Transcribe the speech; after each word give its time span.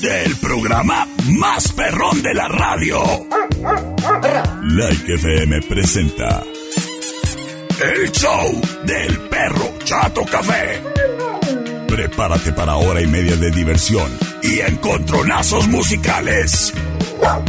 del 0.00 0.36
programa 0.36 1.06
más 1.38 1.72
perrón 1.72 2.22
de 2.22 2.34
la 2.34 2.48
radio. 2.48 3.02
Like 4.62 5.14
FM 5.14 5.62
presenta 5.62 6.42
el 7.80 8.10
show 8.12 8.60
del 8.84 9.18
perro 9.28 9.74
Chato 9.84 10.22
Café. 10.24 10.82
Prepárate 11.86 12.52
para 12.52 12.76
hora 12.76 13.00
y 13.00 13.06
media 13.06 13.36
de 13.36 13.50
diversión 13.50 14.10
y 14.42 14.60
encontronazos 14.60 15.66
musicales. 15.68 16.72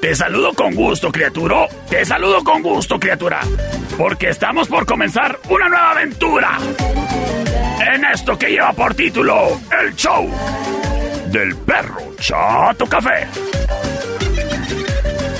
Te 0.00 0.14
saludo 0.14 0.54
con 0.54 0.74
gusto, 0.74 1.12
criatura. 1.12 1.66
Te 1.88 2.04
saludo 2.04 2.42
con 2.42 2.62
gusto, 2.62 2.98
criatura. 2.98 3.40
Porque 3.98 4.30
estamos 4.30 4.66
por 4.66 4.86
comenzar 4.86 5.38
una 5.48 5.68
nueva 5.68 5.90
aventura. 5.90 6.58
En 7.94 8.04
esto 8.06 8.38
que 8.38 8.48
lleva 8.48 8.72
por 8.72 8.94
título 8.94 9.60
El 9.82 9.94
Show 9.94 10.30
del 11.26 11.54
Perro 11.56 12.14
Chato 12.18 12.86
Café. 12.86 13.26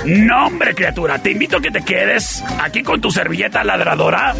No, 0.04 0.46
hombre, 0.46 0.74
criatura, 0.74 1.18
te 1.18 1.30
invito 1.30 1.56
a 1.58 1.60
que 1.60 1.70
te 1.70 1.82
quedes 1.82 2.42
aquí 2.62 2.82
con 2.82 3.00
tu 3.00 3.10
servilleta 3.10 3.64
ladradora 3.64 4.34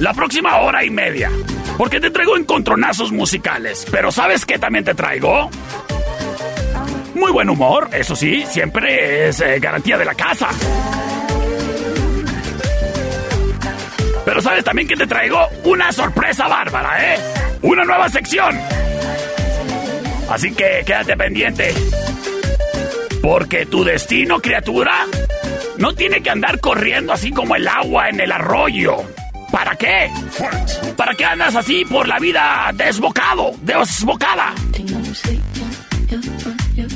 la 0.00 0.14
próxima 0.14 0.58
hora 0.58 0.84
y 0.84 0.90
media. 0.90 1.30
Porque 1.76 2.00
te 2.00 2.10
traigo 2.10 2.36
encontronazos 2.36 3.12
musicales. 3.12 3.86
Pero 3.90 4.10
¿sabes 4.12 4.46
qué 4.46 4.58
también 4.58 4.84
te 4.84 4.94
traigo? 4.94 5.50
Muy 7.18 7.32
buen 7.32 7.50
humor, 7.50 7.90
eso 7.92 8.14
sí, 8.14 8.44
siempre 8.48 9.28
es 9.28 9.40
eh, 9.40 9.58
garantía 9.58 9.98
de 9.98 10.04
la 10.04 10.14
casa. 10.14 10.48
Pero 14.24 14.40
sabes 14.40 14.62
también 14.62 14.86
que 14.86 14.94
te 14.94 15.06
traigo 15.06 15.48
una 15.64 15.90
sorpresa 15.90 16.46
bárbara, 16.46 17.14
¿eh? 17.14 17.18
Una 17.62 17.84
nueva 17.84 18.08
sección. 18.08 18.56
Así 20.30 20.54
que 20.54 20.84
quédate 20.86 21.16
pendiente. 21.16 21.74
Porque 23.20 23.66
tu 23.66 23.82
destino, 23.82 24.38
criatura, 24.38 25.04
no 25.76 25.92
tiene 25.94 26.22
que 26.22 26.30
andar 26.30 26.60
corriendo 26.60 27.12
así 27.12 27.32
como 27.32 27.56
el 27.56 27.66
agua 27.66 28.10
en 28.10 28.20
el 28.20 28.30
arroyo. 28.30 28.96
¿Para 29.50 29.74
qué? 29.74 30.08
¿Para 30.96 31.14
qué 31.14 31.24
andas 31.24 31.56
así 31.56 31.84
por 31.84 32.06
la 32.06 32.20
vida 32.20 32.70
desbocado, 32.74 33.54
desbocada? 33.62 34.54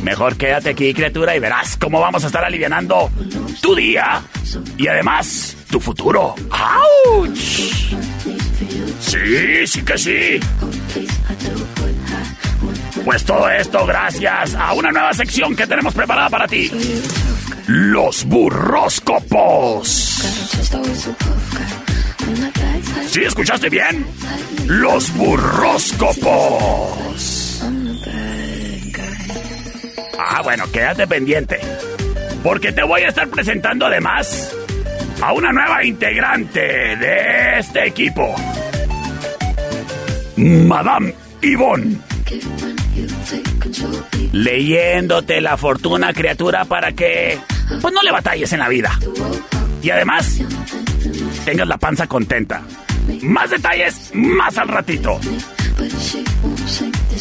Mejor 0.02 0.36
quédate 0.36 0.70
aquí, 0.70 0.92
criatura, 0.92 1.36
y 1.36 1.38
verás 1.38 1.76
cómo 1.76 2.00
vamos 2.00 2.24
a 2.24 2.26
estar 2.26 2.44
alivianando 2.44 3.10
tu 3.60 3.74
día 3.74 4.22
y 4.76 4.88
además 4.88 5.56
tu 5.70 5.80
futuro. 5.80 6.34
¡Auch! 6.50 7.28
Sí, 9.00 9.66
sí 9.66 9.82
que 9.82 9.98
sí. 9.98 10.40
Pues 13.04 13.24
todo 13.24 13.50
esto 13.50 13.84
gracias 13.86 14.54
a 14.54 14.72
una 14.74 14.90
nueva 14.90 15.12
sección 15.12 15.56
que 15.56 15.66
tenemos 15.66 15.94
preparada 15.94 16.28
para 16.28 16.46
ti. 16.46 16.70
Los 17.66 18.24
like 18.24 19.82
¿Sí 23.08 23.24
escuchaste 23.24 23.68
bien? 23.68 24.06
Los 24.66 25.12
burróscopos. 25.14 27.41
Ah, 30.24 30.40
bueno, 30.42 30.64
quédate 30.70 31.06
pendiente. 31.06 31.58
Porque 32.42 32.72
te 32.72 32.82
voy 32.82 33.02
a 33.02 33.08
estar 33.08 33.28
presentando 33.28 33.86
además 33.86 34.54
a 35.20 35.32
una 35.32 35.52
nueva 35.52 35.84
integrante 35.84 36.60
de 36.60 37.58
este 37.58 37.86
equipo. 37.88 38.34
Madame 40.36 41.14
Yvonne. 41.42 41.96
Leyéndote 44.32 45.40
la 45.40 45.56
fortuna, 45.56 46.12
criatura, 46.12 46.64
para 46.64 46.92
que 46.92 47.38
pues 47.80 47.92
no 47.92 48.02
le 48.02 48.12
batalles 48.12 48.52
en 48.52 48.60
la 48.60 48.68
vida. 48.68 48.98
Y 49.82 49.90
además, 49.90 50.40
tengas 51.44 51.66
la 51.66 51.78
panza 51.78 52.06
contenta. 52.06 52.62
Más 53.22 53.50
detalles, 53.50 54.10
más 54.14 54.56
al 54.56 54.68
ratito. 54.68 55.18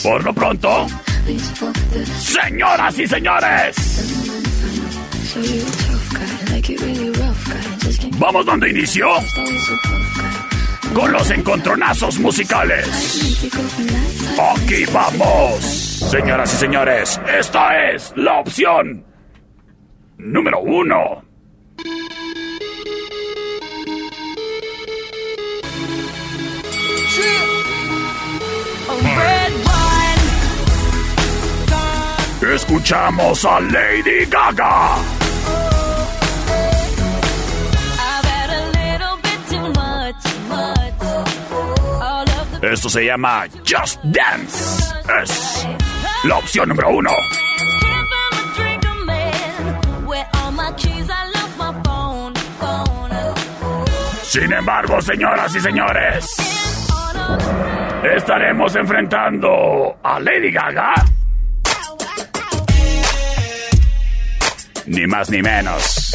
Por 0.04 0.24
lo 0.24 0.34
pronto, 0.34 0.88
señoras 2.20 3.00
y 3.00 3.08
señores, 3.08 3.76
vamos 8.18 8.46
puff 8.46 8.60
guy. 8.60 8.94
con 10.94 11.12
los 11.12 11.32
encontronazos 11.32 12.20
musicales. 12.20 12.88
Aquí 14.40 14.86
vamos. 14.94 15.64
Señoras 16.12 16.54
y 16.54 16.58
señores, 16.58 17.22
esta 17.40 17.92
es 17.92 18.14
la 18.16 18.40
opción 18.40 19.06
número 20.18 20.60
uno. 20.60 21.31
Escuchamos 32.72 33.44
a 33.44 33.60
Lady 33.60 34.26
Gaga. 34.30 34.96
Esto 42.62 42.90
se 42.90 43.06
llama 43.06 43.44
Just 43.68 44.02
Dance. 44.04 44.94
Es 45.22 45.68
la 46.24 46.38
opción 46.38 46.70
número 46.70 46.90
uno. 46.92 47.10
Sin 54.24 54.54
embargo, 54.54 55.02
señoras 55.02 55.54
y 55.54 55.60
señores, 55.60 56.38
estaremos 58.16 58.74
enfrentando 58.78 59.98
a 60.02 60.20
Lady 60.22 60.52
Gaga. 60.52 61.11
ni 64.92 65.08
más 65.08 65.30
ni 65.30 65.42
menos 65.42 66.14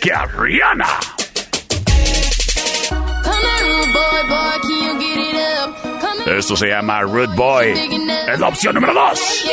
que 0.00 0.12
a 0.12 0.24
Rihanna. 0.26 0.86
Esto 6.26 6.56
se 6.56 6.68
llama 6.68 7.02
Rude 7.02 7.34
Boy. 7.36 7.72
Es 8.28 8.38
la 8.38 8.48
opción 8.48 8.74
número 8.74 8.94
2. 8.94 9.46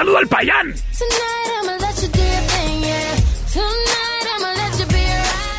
Saludo 0.00 0.16
al 0.16 0.26
payán. 0.28 0.72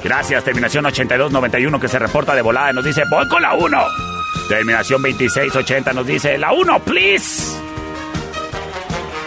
Gracias, 0.04 0.44
terminación 0.44 0.84
8291 0.84 1.80
que 1.80 1.88
se 1.88 1.98
reporta 1.98 2.34
de 2.34 2.42
volada. 2.42 2.74
Nos 2.74 2.84
dice, 2.84 3.04
voy 3.10 3.26
con 3.28 3.40
la 3.40 3.54
1. 3.54 3.86
Terminación 4.50 5.00
2680 5.00 5.94
nos 5.94 6.06
dice, 6.06 6.36
la 6.36 6.52
1, 6.52 6.78
please. 6.80 7.65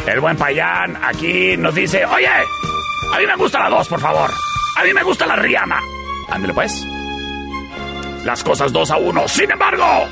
El 0.07 0.19
buen 0.19 0.37
payán 0.37 0.97
aquí 1.03 1.55
nos 1.57 1.75
dice, 1.75 2.05
oye, 2.05 2.27
a 2.27 3.17
mí 3.17 3.25
me 3.25 3.35
gusta 3.35 3.59
la 3.59 3.69
2, 3.69 3.87
por 3.87 3.99
favor. 3.99 4.31
A 4.77 4.83
mí 4.83 4.93
me 4.93 5.03
gusta 5.03 5.25
la 5.25 5.35
Rihanna. 5.35 5.79
Ándale 6.29 6.53
pues. 6.53 6.85
Las 8.23 8.43
cosas 8.43 8.71
2 8.71 8.91
a 8.91 8.97
1. 8.97 9.27
Sin 9.27 9.51
embargo. 9.51 10.07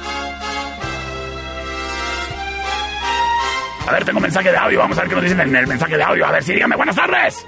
A 3.87 3.91
ver, 3.91 4.03
tengo 4.03 4.19
mensaje 4.19 4.51
de 4.51 4.57
audio. 4.57 4.79
Vamos 4.79 4.97
a 4.97 5.01
ver 5.01 5.09
qué 5.09 5.15
nos 5.15 5.23
dicen 5.23 5.39
en 5.39 5.55
el 5.55 5.67
mensaje 5.67 5.95
de 5.95 6.03
audio. 6.03 6.25
A 6.25 6.31
ver, 6.31 6.43
sí, 6.43 6.53
dígame. 6.53 6.75
Buenas 6.75 6.95
tardes. 6.95 7.45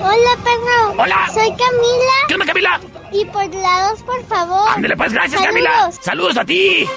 Hola, 0.00 0.36
perro. 0.42 1.02
Hola. 1.02 1.28
Soy 1.34 1.50
Camila. 1.50 2.14
¿Qué 2.28 2.34
onda, 2.34 2.46
Camila? 2.46 2.80
Y 3.12 3.24
por 3.26 3.54
la 3.54 3.88
2, 3.90 4.02
por 4.02 4.24
favor. 4.26 4.68
Ándale 4.74 4.96
pues, 4.96 5.12
gracias, 5.12 5.42
Camila. 5.42 5.90
Saludos 6.00 6.36
a 6.38 6.44
ti. 6.44 6.88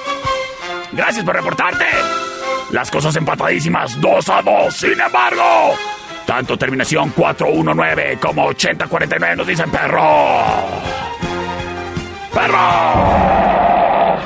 Gracias 0.93 1.25
por 1.25 1.35
reportarte. 1.35 1.85
Las 2.75 2.91
cosas 2.91 3.15
empatadísimas, 3.15 4.01
2 4.01 4.29
a 4.29 4.41
2. 4.41 4.75
Sin 4.75 4.99
embargo, 4.99 5.77
tanto 6.25 6.57
terminación 6.57 7.09
419 7.11 8.17
como 8.19 8.47
8049 8.47 9.35
nos 9.37 9.47
dicen 9.47 9.71
perro. 9.71 10.03
¡Perro! 12.33 14.17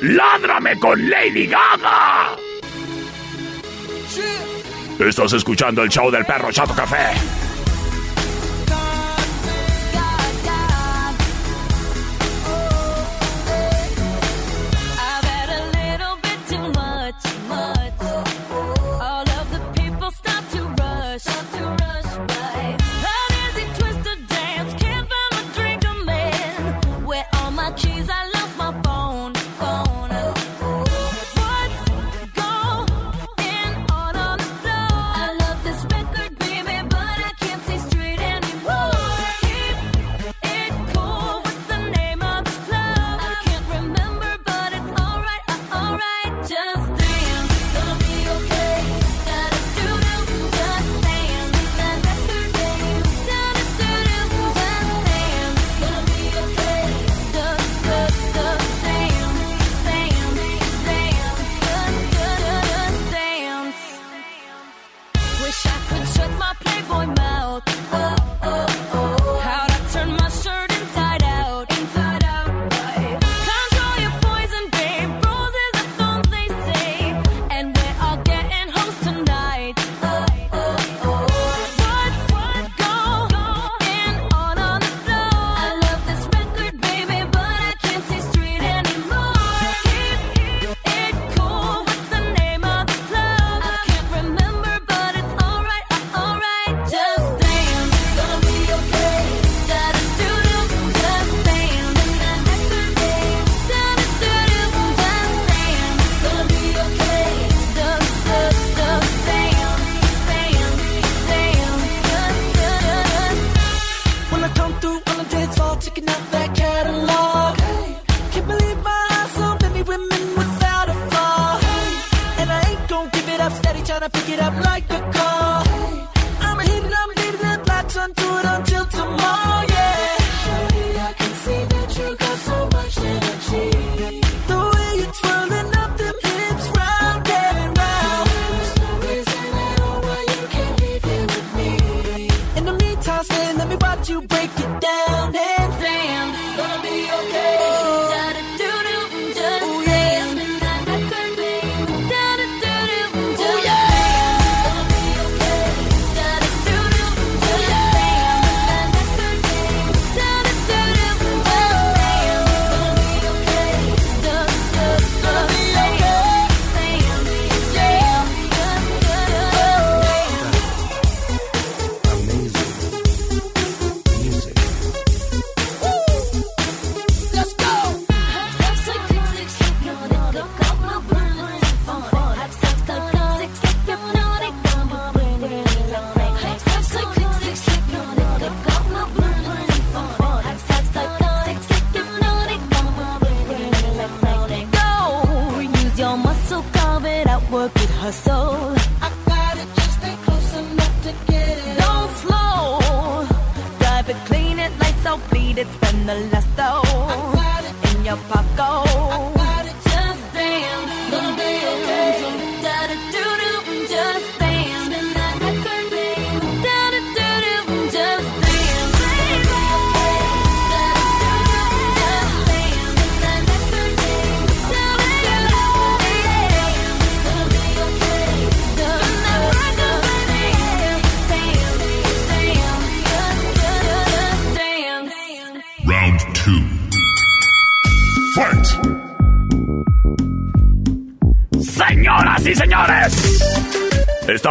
¡Ládrame 0.00 0.78
con 0.78 1.10
Lady 1.10 1.48
Gaga! 1.48 2.34
Estás 4.98 5.34
escuchando 5.34 5.82
el 5.82 5.90
show 5.90 6.10
del 6.10 6.24
perro 6.24 6.50
Chato 6.50 6.74
Café. 6.74 7.12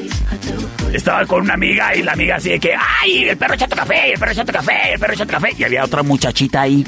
estaba 0.93 1.25
con 1.27 1.43
una 1.43 1.55
amiga 1.55 1.95
y 1.95 2.03
la 2.03 2.13
amiga 2.13 2.37
así 2.37 2.51
de 2.51 2.61
que, 2.61 2.75
¡ay, 2.75 3.29
el 3.29 3.37
perro 3.37 3.57
chato 3.57 3.77
café, 3.77 4.13
el 4.13 4.19
perro 4.19 4.35
chato 4.35 4.53
café, 4.53 4.93
el 4.93 4.99
perro 4.99 5.15
chato 5.15 5.33
café! 5.33 5.55
Y 5.57 5.65
había 5.65 5.85
otra 5.85 6.03
muchachita 6.03 6.63
ahí. 6.63 6.85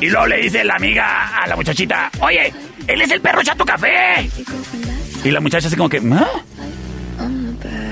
Y 0.00 0.08
luego 0.08 0.26
le 0.26 0.36
dice 0.38 0.64
la 0.64 0.74
amiga 0.74 1.38
a 1.38 1.46
la 1.46 1.56
muchachita, 1.56 2.10
oye, 2.20 2.52
él 2.86 3.00
es 3.00 3.10
el 3.10 3.20
perro 3.20 3.42
chato 3.42 3.64
café. 3.64 4.28
Y 5.24 5.30
la 5.30 5.40
muchacha 5.40 5.68
así 5.68 5.76
como 5.76 5.88
que, 5.88 5.98
¿ah? 6.12 6.28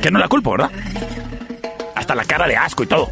Que 0.02 0.11
no 0.11 0.18
la 0.18 0.28
culpo, 0.28 0.52
¿verdad? 0.52 0.70
Hasta 1.94 2.14
la 2.14 2.25
cara 2.25 2.46
de 2.46 2.56
asco 2.56 2.82
y 2.82 2.87
todo. 2.87 3.11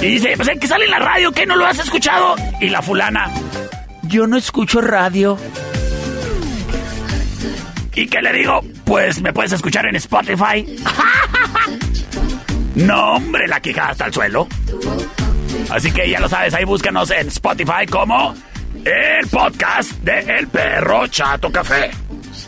Y 0.00 0.06
dice, 0.06 0.34
pues 0.36 0.50
que 0.60 0.66
sale 0.66 0.84
en 0.84 0.90
la 0.90 0.98
radio, 0.98 1.32
¿qué 1.32 1.46
no 1.46 1.56
lo 1.56 1.66
has 1.66 1.78
escuchado? 1.78 2.36
Y 2.60 2.68
la 2.68 2.82
fulana, 2.82 3.30
yo 4.02 4.26
no 4.26 4.36
escucho 4.36 4.82
radio. 4.82 5.38
¿Y 7.94 8.06
qué 8.06 8.20
le 8.20 8.32
digo? 8.32 8.60
Pues 8.84 9.20
me 9.20 9.32
puedes 9.32 9.52
escuchar 9.52 9.86
en 9.86 9.96
Spotify. 9.96 10.64
no, 12.74 13.14
hombre, 13.14 13.46
la 13.46 13.60
quijada 13.60 13.90
hasta 13.90 14.06
el 14.06 14.12
suelo. 14.12 14.48
Así 15.70 15.90
que 15.92 16.08
ya 16.08 16.20
lo 16.20 16.28
sabes, 16.28 16.54
ahí 16.54 16.64
búscanos 16.64 17.10
en 17.10 17.28
Spotify 17.28 17.86
como 17.90 18.34
el 18.84 19.26
podcast 19.28 19.92
de 20.00 20.20
El 20.20 20.48
Perro 20.48 21.06
Chato 21.06 21.50
Café. 21.50 21.90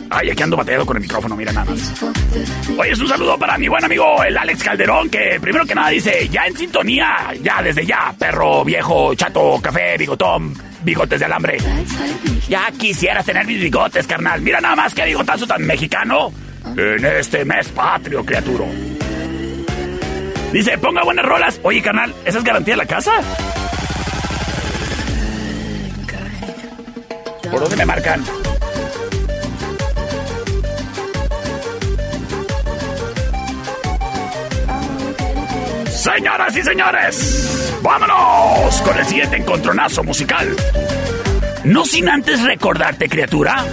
Ay, 0.09 0.29
aquí 0.29 0.43
ando 0.43 0.57
batallado 0.57 0.85
con 0.85 0.97
el 0.97 1.01
micrófono, 1.01 1.35
mira 1.35 1.51
nada 1.51 1.71
más. 1.71 2.03
Oye, 2.77 2.91
es 2.91 2.99
un 2.99 3.07
saludo 3.07 3.37
para 3.37 3.57
mi 3.57 3.67
buen 3.67 3.83
amigo 3.83 4.23
el 4.23 4.37
Alex 4.37 4.63
Calderón, 4.63 5.09
que 5.09 5.39
primero 5.41 5.65
que 5.65 5.75
nada 5.75 5.89
dice, 5.89 6.27
ya 6.29 6.45
en 6.45 6.55
sintonía, 6.55 7.33
ya 7.41 7.61
desde 7.61 7.85
ya, 7.85 8.13
perro 8.17 8.63
viejo, 8.63 9.13
chato, 9.15 9.59
café, 9.61 9.97
bigotón, 9.97 10.53
bigotes 10.87 11.19
de 11.19 11.25
alambre. 11.25 11.57
Ya 12.47 12.71
quisieras 12.71 13.25
tener 13.25 13.45
mis 13.45 13.59
bigotes, 13.59 14.07
carnal. 14.07 14.41
Mira 14.41 14.61
nada 14.61 14.75
más 14.75 14.95
que 14.95 15.05
bigotazo 15.05 15.45
tan 15.45 15.63
mexicano 15.65 16.31
en 16.75 17.05
este 17.05 17.43
mes 17.45 17.67
patrio, 17.67 18.25
criatura. 18.25 18.65
Dice, 20.53 20.77
ponga 20.77 21.03
buenas 21.03 21.25
rolas. 21.25 21.59
Oye, 21.61 21.81
carnal, 21.81 22.15
¿esa 22.25 22.37
es 22.37 22.43
garantía 22.43 22.73
de 22.73 22.77
la 22.77 22.85
casa? 22.85 23.11
¿Por 27.51 27.59
dónde 27.59 27.75
me 27.75 27.85
marcan? 27.85 28.23
Señoras 36.15 36.55
y 36.55 36.63
señores, 36.63 37.79
vámonos 37.83 38.81
con 38.81 38.97
el 38.97 39.05
siguiente 39.05 39.35
encontronazo 39.35 40.05
musical. 40.05 40.55
No 41.65 41.83
sin 41.83 42.07
antes 42.07 42.41
recordarte, 42.43 43.09
criatura, 43.09 43.65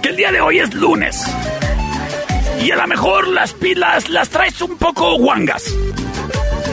que 0.00 0.08
el 0.08 0.16
día 0.16 0.32
de 0.32 0.40
hoy 0.40 0.60
es 0.60 0.72
lunes. 0.72 1.22
Y 2.62 2.70
a 2.70 2.76
lo 2.76 2.86
mejor 2.86 3.28
las 3.28 3.52
pilas 3.52 4.08
las 4.08 4.30
traes 4.30 4.62
un 4.62 4.78
poco 4.78 5.18
guangas. 5.18 5.64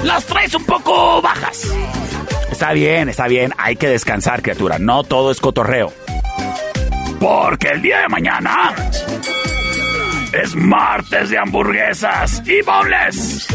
Las 0.06 0.26
traes 0.26 0.56
un 0.56 0.66
poco 0.66 1.22
bajas. 1.22 1.68
Está 2.50 2.72
bien, 2.72 3.10
está 3.10 3.28
bien. 3.28 3.52
Hay 3.58 3.76
que 3.76 3.90
descansar, 3.90 4.42
criatura. 4.42 4.80
No 4.80 5.04
todo 5.04 5.32
es 5.32 5.42
cotorreo. 5.42 5.92
Porque 7.20 7.68
el 7.68 7.82
día 7.82 8.00
de 8.00 8.08
mañana 8.08 8.74
es 10.32 10.56
martes 10.56 11.30
de 11.30 11.38
hamburguesas 11.38 12.42
y 12.46 12.62
boneless. 12.62 13.48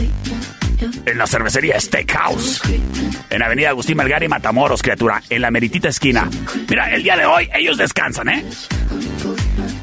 En 1.06 1.18
la 1.18 1.26
cervecería 1.26 1.80
Steakhouse. 1.80 2.62
En 3.30 3.42
Avenida 3.42 3.71
Agustín 3.71 3.97
Melgar 3.97 4.23
y 4.23 4.28
Matamoros, 4.28 4.83
criatura. 4.83 5.23
En 5.30 5.42
la 5.42 5.50
meritita 5.50 5.88
esquina. 5.88 6.28
Mira, 6.68 6.95
el 6.95 7.02
día 7.02 7.16
de 7.16 7.26
hoy 7.26 7.49
ellos 7.54 7.78
descansan, 7.78 8.28
¿eh? 8.28 8.45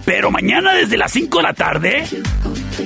Pero 0.05 0.31
mañana 0.31 0.73
desde 0.73 0.97
las 0.97 1.11
5 1.11 1.37
de 1.37 1.43
la 1.43 1.53
tarde. 1.53 2.03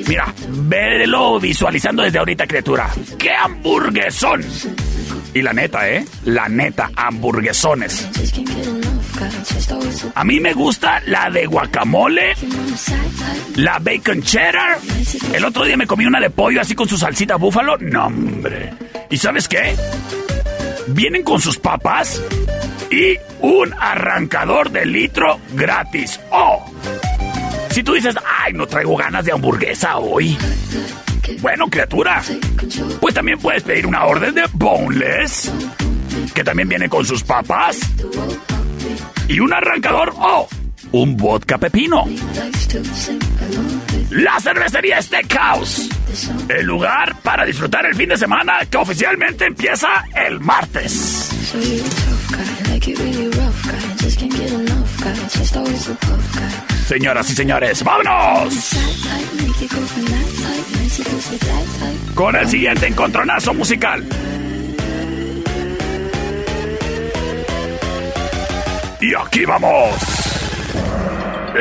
Mira, 0.07 0.33
velo 0.49 1.39
visualizando 1.39 2.03
desde 2.03 2.19
ahorita, 2.19 2.45
criatura. 2.45 2.89
¡Qué 3.17 3.31
hamburguesón! 3.31 4.43
Y 5.33 5.41
la 5.41 5.53
neta, 5.53 5.89
¿eh? 5.89 6.05
La 6.25 6.47
neta, 6.47 6.91
hamburguesones. 6.95 8.07
A 10.15 10.23
mí 10.23 10.39
me 10.39 10.53
gusta 10.53 11.01
la 11.05 11.29
de 11.29 11.45
guacamole, 11.45 12.33
la 13.55 13.79
bacon 13.79 14.21
cheddar. 14.21 14.77
El 15.33 15.45
otro 15.45 15.63
día 15.63 15.77
me 15.77 15.87
comí 15.87 16.05
una 16.05 16.19
de 16.19 16.29
pollo 16.29 16.61
así 16.61 16.75
con 16.75 16.87
su 16.87 16.97
salsita 16.97 17.35
búfalo. 17.35 17.77
No, 17.77 18.07
hombre. 18.07 18.73
¿Y 19.09 19.17
sabes 19.17 19.47
qué? 19.47 19.75
Vienen 20.87 21.23
con 21.23 21.41
sus 21.41 21.57
papas 21.57 22.21
y 22.91 23.17
un 23.41 23.73
arrancador 23.79 24.71
de 24.71 24.85
litro 24.85 25.39
gratis. 25.53 26.19
¡Oh! 26.31 26.65
Si 27.77 27.83
tú 27.83 27.93
dices, 27.93 28.15
ay, 28.25 28.53
no 28.53 28.65
traigo 28.65 28.97
ganas 28.97 29.23
de 29.23 29.31
hamburguesa 29.31 29.97
hoy. 29.97 30.35
Bueno, 31.41 31.67
criatura, 31.67 32.23
pues 32.99 33.13
también 33.13 33.37
puedes 33.37 33.61
pedir 33.61 33.85
una 33.85 34.05
orden 34.05 34.33
de 34.33 34.45
boneless, 34.51 35.51
que 36.33 36.43
también 36.43 36.67
viene 36.69 36.89
con 36.89 37.05
sus 37.05 37.23
papas, 37.23 37.77
y 39.27 39.39
un 39.39 39.53
arrancador 39.53 40.11
o 40.17 40.47
un 40.91 41.15
vodka 41.17 41.59
pepino. 41.59 42.05
La 44.09 44.39
cervecería 44.39 44.99
Steakhouse, 44.99 45.87
el 46.49 46.65
lugar 46.65 47.15
para 47.21 47.45
disfrutar 47.45 47.85
el 47.85 47.93
fin 47.93 48.09
de 48.09 48.17
semana 48.17 48.65
que 48.67 48.77
oficialmente 48.77 49.45
empieza 49.45 50.03
el 50.15 50.39
martes. 50.39 51.29
Señoras 56.87 57.29
y 57.29 57.33
señores, 57.33 57.83
vámonos 57.83 58.77
con 62.15 62.33
el 62.33 62.47
siguiente 62.47 62.87
encontronazo 62.87 63.53
musical. 63.53 64.07
Y 69.01 69.13
aquí 69.13 69.43
vamos. 69.43 69.95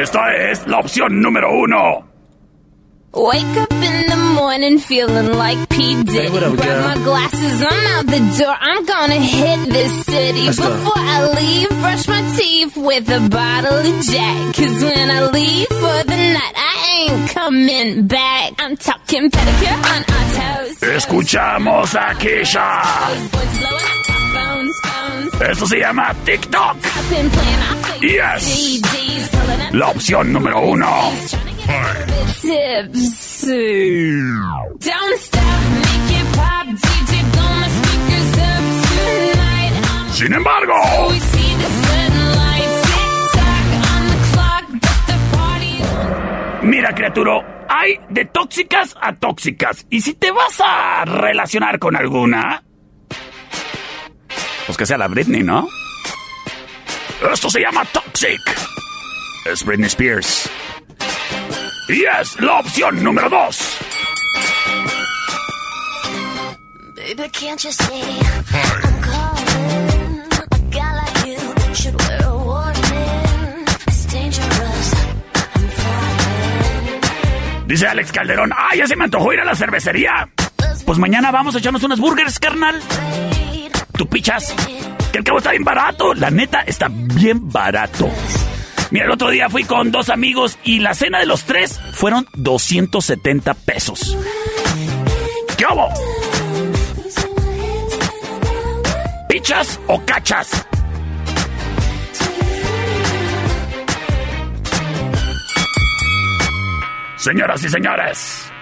Esta 0.01 0.33
es 0.33 0.65
la 0.69 0.79
opción 0.79 1.21
número 1.21 1.53
uno. 1.53 2.09
Wake 3.13 3.61
up 3.61 3.96
morning 4.37 4.79
feeling 4.79 5.33
like 5.35 5.69
P. 5.71 6.03
Diddy. 6.05 6.31
what 6.31 6.43
up, 6.43 6.55
Grab 6.57 6.85
my 6.99 7.05
glasses, 7.05 7.63
I'm 7.63 7.87
out 7.97 8.07
the 8.07 8.21
door. 8.39 8.57
I'm 8.61 8.85
gonna 8.85 9.15
hit 9.21 9.69
this 9.73 10.05
city. 10.05 10.45
Let's 10.47 10.59
go. 10.59 10.69
Before 10.77 10.93
I 10.97 11.19
leave, 11.41 11.69
brush 11.81 12.07
my 12.09 12.23
teeth 12.37 12.77
with 12.77 13.09
a 13.09 13.21
bottle 13.29 13.79
of 13.81 14.05
Jack. 14.05 14.55
Cause 14.57 14.83
when 14.83 15.11
I 15.11 15.27
leave 15.31 15.69
for 15.69 15.99
the 16.05 16.17
night, 16.37 16.55
I 16.55 16.75
ain't 17.01 17.31
coming 17.31 18.07
back. 18.07 18.53
I'm 18.59 18.77
talking 18.77 19.31
pedicure 19.31 19.81
on 19.93 20.05
our 20.15 20.27
toes. 20.39 20.77
Escuchamos 20.81 21.95
a 21.95 22.15
Keisha. 22.21 22.69
Boys 23.33 23.59
blowing 23.59 23.89
up 23.93 24.11
our 24.11 24.25
phones, 24.37 24.77
phones. 24.85 25.51
Esto 25.51 25.67
se 25.67 25.81
llama 25.81 26.15
TikTok. 26.25 26.77
I've 26.85 27.11
been 27.11 27.31
playing 27.31 27.61
our 27.69 27.77
favorite 27.85 28.13
Yes. 28.13 28.45
CDs, 28.45 29.29
pulling 29.31 29.61
up 29.63 29.75
La 29.75 29.89
opción 29.91 30.33
número 30.33 30.61
uno. 30.61 31.13
trying 31.65 32.07
Sin 40.13 40.33
embargo. 40.33 40.75
Mira, 46.63 46.93
criaturo, 46.93 47.45
hay 47.69 48.01
de 48.09 48.25
tóxicas 48.25 48.97
a 49.01 49.15
tóxicas. 49.15 49.87
Y 49.91 50.01
si 50.01 50.15
te 50.15 50.33
vas 50.33 50.61
a 50.61 51.05
relacionar 51.05 51.79
con 51.79 51.95
alguna, 51.95 52.65
pues 54.67 54.77
que 54.77 54.87
sea 54.87 54.99
la 54.99 55.07
Britney, 55.07 55.45
¿no? 55.45 55.69
Esto 57.33 57.49
se 57.49 57.61
llama 57.61 57.85
Toxic. 57.85 58.41
Es 59.45 59.65
Britney 59.65 59.87
Spears. 59.87 60.51
Y 61.89 62.05
es 62.21 62.41
la 62.41 62.59
opción 62.59 63.03
número 63.03 63.29
dos. 63.29 63.79
Baby, 66.97 67.29
can't 67.31 67.63
you 67.63 67.71
see 67.71 68.03
I'm 68.83 69.01
calling? 69.01 70.23
A 70.51 70.59
guy 70.71 70.95
like 70.97 71.27
you 71.27 71.75
should 71.75 71.95
wear 72.03 72.25
a 72.25 72.37
warning. 72.37 73.65
It's 73.87 74.07
dangerous. 74.13 74.95
I'm 75.55 75.69
falling. 75.69 77.01
Dice 77.69 77.87
Alex 77.87 78.11
Calderón, 78.11 78.51
¡ah, 78.53 78.75
ya 78.77 78.87
se 78.89 78.97
me 78.97 79.05
antojó 79.05 79.33
ir 79.33 79.41
a 79.41 79.45
la 79.45 79.55
cervecería! 79.55 80.29
Pues 80.85 80.99
mañana 80.99 81.31
vamos 81.31 81.55
a 81.55 81.59
echarnos 81.59 81.85
unas 81.85 82.01
burgers, 82.01 82.39
carnal. 82.41 82.81
Tú 83.93 84.09
pichas. 84.09 84.55
Que 85.13 85.19
el 85.19 85.25
cabo 85.25 85.39
está 85.39 85.51
bien 85.51 85.65
barato. 85.65 86.15
La 86.15 86.31
neta, 86.31 86.63
está 86.63 86.89
bien 86.91 87.49
barato. 87.51 88.11
Mira, 88.91 89.07
el 89.07 89.11
otro 89.11 89.31
día 89.31 89.49
fui 89.49 89.65
con 89.65 89.91
dos 89.91 90.09
amigos 90.09 90.59
y 90.65 90.79
la 90.79 90.95
cena 90.95 91.19
de 91.19 91.27
los 91.27 91.45
tres 91.45 91.81
fueron 91.93 92.27
270 92.35 93.55
pesos. 93.55 94.17
¿Qué 95.57 95.65
hubo? 95.65 95.89
¿Pichas 99.29 99.81
o 99.89 100.01
cachas? 100.05 100.67
Señoras 107.17 107.65
y 107.65 107.69
señores, 107.69 108.53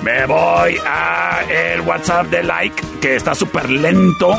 Me 0.03 0.27
voy 0.27 0.79
a 0.87 1.40
el 1.51 1.81
WhatsApp 1.83 2.29
de 2.29 2.44
like, 2.44 2.83
que 3.01 3.16
está 3.16 3.35
súper 3.35 3.68
lento. 3.68 4.38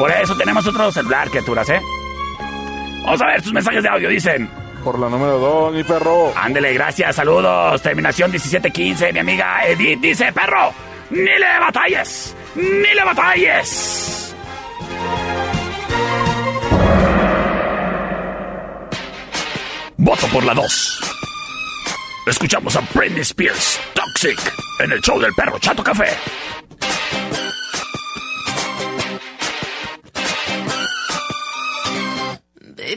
Por 0.00 0.10
eso 0.10 0.34
tenemos 0.34 0.66
otro 0.66 0.90
celular, 0.90 1.28
criaturas, 1.28 1.68
¿eh? 1.68 1.78
Vamos 3.04 3.20
a 3.20 3.26
ver 3.26 3.42
tus 3.42 3.52
mensajes 3.52 3.82
de 3.82 3.88
audio, 3.90 4.08
dicen. 4.08 4.48
Por 4.82 4.98
la 4.98 5.10
número 5.10 5.38
dos, 5.38 5.74
mi 5.74 5.84
perro. 5.84 6.32
Ándele, 6.34 6.72
gracias, 6.72 7.16
saludos. 7.16 7.82
Terminación 7.82 8.30
1715, 8.30 9.12
mi 9.12 9.18
amiga 9.18 9.66
Edith 9.66 10.00
dice, 10.00 10.32
perro, 10.32 10.72
ni 11.10 11.20
le 11.20 11.58
batalles, 11.60 12.34
ni 12.54 12.94
le 12.94 13.04
batalles. 13.04 14.34
Voto 19.98 20.26
por 20.28 20.44
la 20.44 20.54
2. 20.54 21.00
Escuchamos 22.26 22.74
a 22.74 22.80
Britney 22.94 23.20
Spears, 23.20 23.78
Toxic, 23.92 24.40
en 24.82 24.92
el 24.92 25.00
show 25.02 25.20
del 25.20 25.34
perro 25.34 25.58
Chato 25.58 25.84
Café. 25.84 26.08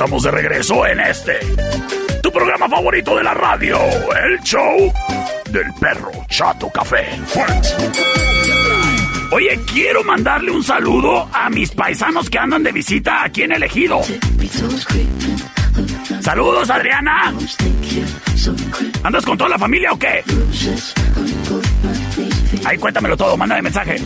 Estamos 0.00 0.22
de 0.22 0.30
regreso 0.30 0.86
en 0.86 0.98
este, 0.98 1.40
tu 2.22 2.32
programa 2.32 2.66
favorito 2.70 3.14
de 3.16 3.22
la 3.22 3.34
radio, 3.34 3.78
el 4.24 4.40
show 4.42 4.90
del 5.50 5.66
perro 5.78 6.10
Chato 6.26 6.70
Café. 6.70 7.06
Oye, 9.30 9.60
quiero 9.70 10.02
mandarle 10.02 10.52
un 10.52 10.64
saludo 10.64 11.28
a 11.30 11.50
mis 11.50 11.72
paisanos 11.72 12.30
que 12.30 12.38
andan 12.38 12.62
de 12.62 12.72
visita 12.72 13.24
aquí 13.24 13.42
en 13.42 13.52
el 13.52 13.62
ejido. 13.62 14.00
Saludos, 16.22 16.70
Adriana. 16.70 17.34
¿Andas 19.02 19.26
con 19.26 19.36
toda 19.36 19.50
la 19.50 19.58
familia 19.58 19.92
o 19.92 19.98
qué? 19.98 20.24
Ahí 22.64 22.78
cuéntamelo 22.78 23.18
todo, 23.18 23.36
mándame 23.36 23.60
mensaje. 23.60 23.96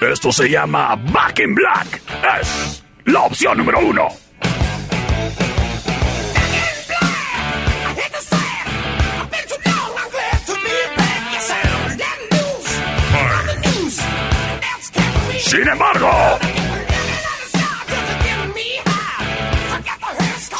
Esto 0.02 0.30
se 0.32 0.50
llama 0.50 0.96
Back 1.10 1.40
in 1.40 1.54
Black. 1.54 2.02
Es 2.38 2.84
la 3.06 3.22
opción 3.22 3.56
número 3.56 3.78
uno. 3.78 4.08
Sin 15.38 15.66
embargo, 15.66 16.37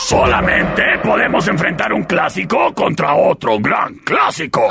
solamente 0.09 0.83
podemos 1.05 1.47
enfrentar 1.49 1.93
un 1.93 2.05
clásico 2.05 2.73
contra 2.73 3.15
otro 3.15 3.59
gran 3.59 3.95
clásico. 3.97 4.67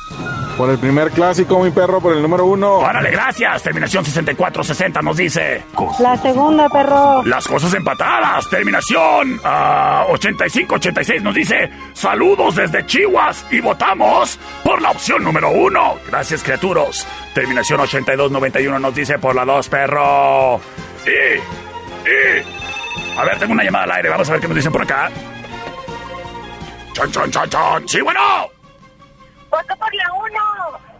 Por 0.59 0.69
el 0.69 0.77
primer 0.77 1.09
clásico, 1.11 1.57
mi 1.63 1.71
perro, 1.71 2.01
por 2.01 2.13
el 2.13 2.21
número 2.21 2.43
uno. 2.43 2.79
Órale, 2.79 3.11
gracias. 3.11 3.63
Terminación 3.63 4.03
6460 4.03 5.01
nos 5.01 5.15
dice. 5.15 5.63
La 5.99 6.17
segunda, 6.17 6.67
perro. 6.67 7.23
Las 7.23 7.47
cosas 7.47 7.73
empatadas. 7.75 8.49
Terminación 8.49 9.39
ah, 9.45 10.03
8586 10.09 11.23
nos 11.23 11.33
dice 11.33 11.69
saludos 11.93 12.57
desde 12.57 12.85
Chihuas 12.85 13.45
y 13.49 13.61
votamos 13.61 14.37
por 14.61 14.81
la 14.81 14.91
opción 14.91 15.23
número 15.23 15.49
uno. 15.49 15.95
Gracias, 16.09 16.43
criaturos. 16.43 17.07
Terminación 17.33 17.79
8291 17.79 18.79
nos 18.79 18.93
dice 18.93 19.17
por 19.17 19.35
la 19.35 19.45
dos, 19.45 19.69
perro. 19.69 20.59
Y, 21.05 21.37
y. 22.09 23.17
A 23.17 23.23
ver, 23.23 23.39
tengo 23.39 23.53
una 23.53 23.63
llamada 23.63 23.85
al 23.85 23.91
aire. 23.93 24.09
Vamos 24.09 24.27
a 24.27 24.33
ver 24.33 24.41
qué 24.41 24.47
nos 24.49 24.57
dicen 24.57 24.73
por 24.73 24.81
acá. 24.81 25.09
Chon, 26.91 27.09
chon, 27.13 27.31
chon, 27.31 27.49
chon. 27.49 27.87
Sí, 27.87 28.01
bueno. 28.01 28.48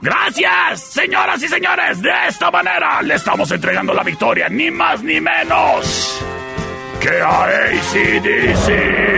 Gracias, 0.01 0.93
señoras 0.93 1.41
y 1.43 1.47
señores. 1.47 2.01
De 2.01 2.11
esta 2.27 2.49
manera 2.51 3.01
le 3.01 3.15
estamos 3.15 3.51
entregando 3.51 3.93
la 3.93 4.03
victoria, 4.03 4.47
ni 4.49 4.71
más 4.71 5.03
ni 5.03 5.19
menos 5.19 6.23
que 6.99 7.21
a 7.21 7.43
ACDC. 7.43 9.09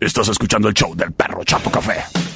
Estás 0.00 0.28
escuchando 0.28 0.68
el 0.68 0.74
show 0.74 0.94
del 0.94 1.12
perro 1.12 1.44
Chato 1.44 1.70
Café. 1.70 2.29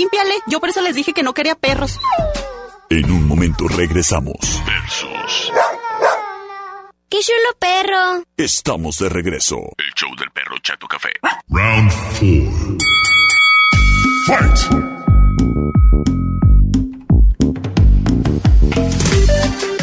Límpiale. 0.00 0.34
Yo 0.46 0.60
por 0.60 0.70
eso 0.70 0.80
les 0.80 0.94
dije 0.94 1.12
que 1.12 1.22
no 1.22 1.34
quería 1.34 1.54
perros. 1.54 1.98
En 2.88 3.10
un 3.10 3.26
momento 3.26 3.68
regresamos. 3.68 4.36
Versus. 4.66 5.52
¡Qué 7.08 7.18
chulo 7.20 7.58
perro! 7.58 8.22
Estamos 8.36 8.98
de 8.98 9.08
regreso. 9.08 9.56
El 9.78 9.92
show 9.94 10.14
del 10.16 10.30
perro 10.30 10.56
Chato 10.62 10.86
Café. 10.86 11.10
Round 11.48 11.90
four. 11.90 12.76
Fight! 14.26 14.90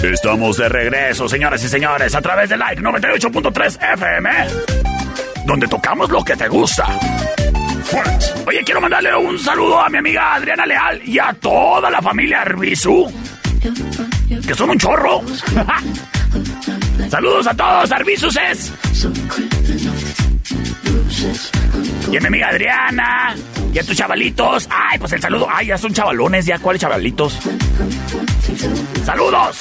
Estamos 0.04 0.58
de 0.58 0.70
regreso, 0.70 1.28
señoras 1.28 1.64
y 1.64 1.68
señores, 1.68 2.16
a 2.16 2.22
través 2.22 2.50
de 2.50 2.56
Like 2.56 2.82
98.3 2.82 3.94
FM, 3.94 4.30
donde 5.46 5.68
tocamos 5.68 6.10
lo 6.10 6.24
que 6.24 6.36
te 6.38 6.48
gusta. 6.48 6.88
Oye, 8.46 8.64
quiero 8.64 8.82
mandarle 8.82 9.16
un 9.16 9.38
saludo 9.40 9.80
a 9.80 9.90
mi 9.90 9.98
amiga 9.98 10.36
Adriana 10.36 10.66
Leal 10.66 11.02
y 11.06 11.20
a 11.20 11.34
toda 11.34 11.90
la 11.90 12.02
familia 12.02 12.42
Arbizu, 12.42 13.12
que 14.46 14.54
son 14.54 14.70
un 14.72 14.78
chorro. 14.78 15.22
Saludos 17.10 17.48
a 17.48 17.54
todos, 17.54 17.92
Arbizuses. 17.92 18.74
Y 22.12 22.18
a 22.18 22.20
mi 22.20 22.28
amiga 22.28 22.50
Adriana. 22.50 23.36
Y 23.74 23.80
a 23.80 23.84
tus 23.84 23.96
chavalitos. 23.96 24.68
Ay, 24.70 25.00
pues 25.00 25.14
el 25.14 25.22
saludo. 25.22 25.48
Ay, 25.50 25.68
ya 25.68 25.78
son 25.78 25.94
chavalones, 25.94 26.46
ya. 26.46 26.60
¿Cuáles 26.60 26.82
chavalitos? 26.82 27.40
¡Saludos! 29.06 29.60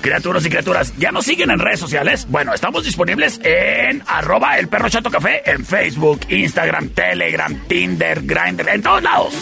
Criaturas 0.00 0.46
y 0.46 0.48
criaturas, 0.50 0.92
¿ya 0.98 1.10
nos 1.10 1.24
siguen 1.24 1.50
en 1.50 1.58
redes 1.58 1.80
sociales? 1.80 2.26
Bueno, 2.28 2.54
estamos 2.54 2.84
disponibles 2.84 3.40
en 3.42 4.02
arroba 4.06 4.58
el 4.58 4.68
perro 4.68 4.88
café 5.10 5.42
en 5.50 5.64
Facebook, 5.64 6.20
Instagram, 6.28 6.90
Telegram, 6.90 7.54
Tinder, 7.66 8.22
Grindr, 8.22 8.68
en 8.68 8.82
todos 8.82 9.02
lados. 9.02 9.34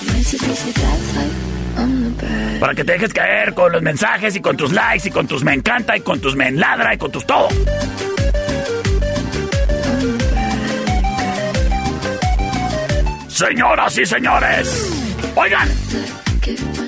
Para 2.61 2.75
que 2.75 2.85
te 2.85 2.93
dejes 2.93 3.13
caer 3.13 3.55
con 3.55 3.73
los 3.73 3.83
mensajes 3.83 4.37
y 4.37 4.41
con 4.41 4.57
tus 4.57 4.73
likes 4.73 5.09
y 5.09 5.11
con 5.11 5.27
tus 5.27 5.45
me 5.45 5.55
encanta 5.55 5.97
y 5.97 6.01
con 6.01 6.21
tus 6.21 6.37
me 6.37 6.49
enladra 6.49 6.95
y 6.95 6.99
con 6.99 7.11
tus 7.11 7.27
todo. 7.27 7.49
Señoras 13.29 13.99
y 13.99 14.07
señores, 14.07 14.91
oigan, 15.35 15.69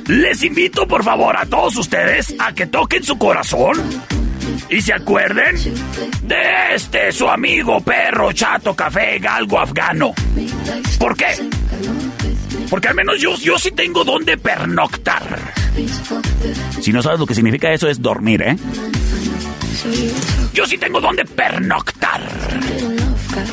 les 0.06 0.42
invito 0.42 0.86
por 0.86 1.02
favor 1.04 1.36
a 1.36 1.46
todos 1.46 1.76
ustedes 1.76 2.34
a 2.38 2.52
que 2.52 2.66
toquen 2.66 3.02
su 3.02 3.18
corazón 3.18 3.76
y 4.68 4.80
se 4.80 4.92
acuerden 4.92 5.56
de 6.22 6.74
este 6.74 7.12
su 7.12 7.28
amigo 7.28 7.80
perro 7.80 8.32
chato 8.32 8.74
café 8.74 9.18
galgo 9.18 9.58
afgano. 9.58 10.12
¿Por 10.98 11.16
qué? 11.16 11.26
Porque 12.68 12.88
al 12.88 12.94
menos 12.94 13.20
yo, 13.20 13.36
yo 13.36 13.58
sí 13.58 13.70
tengo 13.70 14.04
donde 14.04 14.36
pernoctar. 14.36 15.22
Si 16.80 16.92
no 16.92 17.02
sabes 17.02 17.20
lo 17.20 17.26
que 17.26 17.34
significa 17.34 17.72
eso 17.72 17.88
es 17.88 18.00
dormir, 18.00 18.42
¿eh? 18.42 18.56
Yo 20.52 20.66
sí 20.66 20.78
tengo 20.78 21.00
donde 21.00 21.24
pernoctar. 21.24 22.22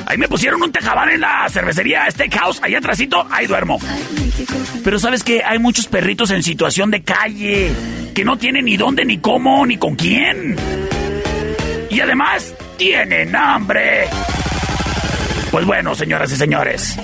Ahí 0.06 0.18
me 0.18 0.28
pusieron 0.28 0.62
un 0.62 0.72
tejabán 0.72 1.10
en 1.10 1.22
la 1.22 1.48
cervecería 1.50 2.10
Steakhouse, 2.10 2.62
allá 2.62 2.78
atrásito, 2.78 3.26
ahí 3.30 3.48
duermo. 3.48 3.80
Pero 4.84 5.00
sabes 5.00 5.24
que 5.24 5.44
hay 5.44 5.60
muchos 5.60 5.88
perritos 5.88 6.32
en 6.32 6.44
situación 6.44 6.92
de 6.92 7.04
calle, 7.04 7.72
que 8.14 8.26
no 8.26 8.38
tienen 8.38 8.66
ni 8.66 8.78
dónde, 8.78 9.06
ni 9.06 9.18
cómo, 9.18 9.66
ni 9.66 9.78
con 9.78 9.96
quién. 9.96 10.56
Y 11.90 12.00
además, 12.00 12.54
tienen 12.78 13.36
hambre. 13.36 14.08
Pues 15.52 15.66
bueno, 15.66 15.94
señoras 15.96 16.32
y 16.32 16.36
señores. 16.36 16.98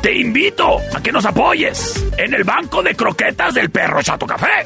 Te 0.00 0.14
invito 0.16 0.78
a 0.94 1.02
que 1.02 1.10
nos 1.10 1.26
apoyes 1.26 2.04
en 2.16 2.32
el 2.32 2.44
banco 2.44 2.82
de 2.82 2.94
croquetas 2.94 3.52
del 3.54 3.70
perro 3.70 4.02
Chato 4.02 4.24
Café. 4.26 4.62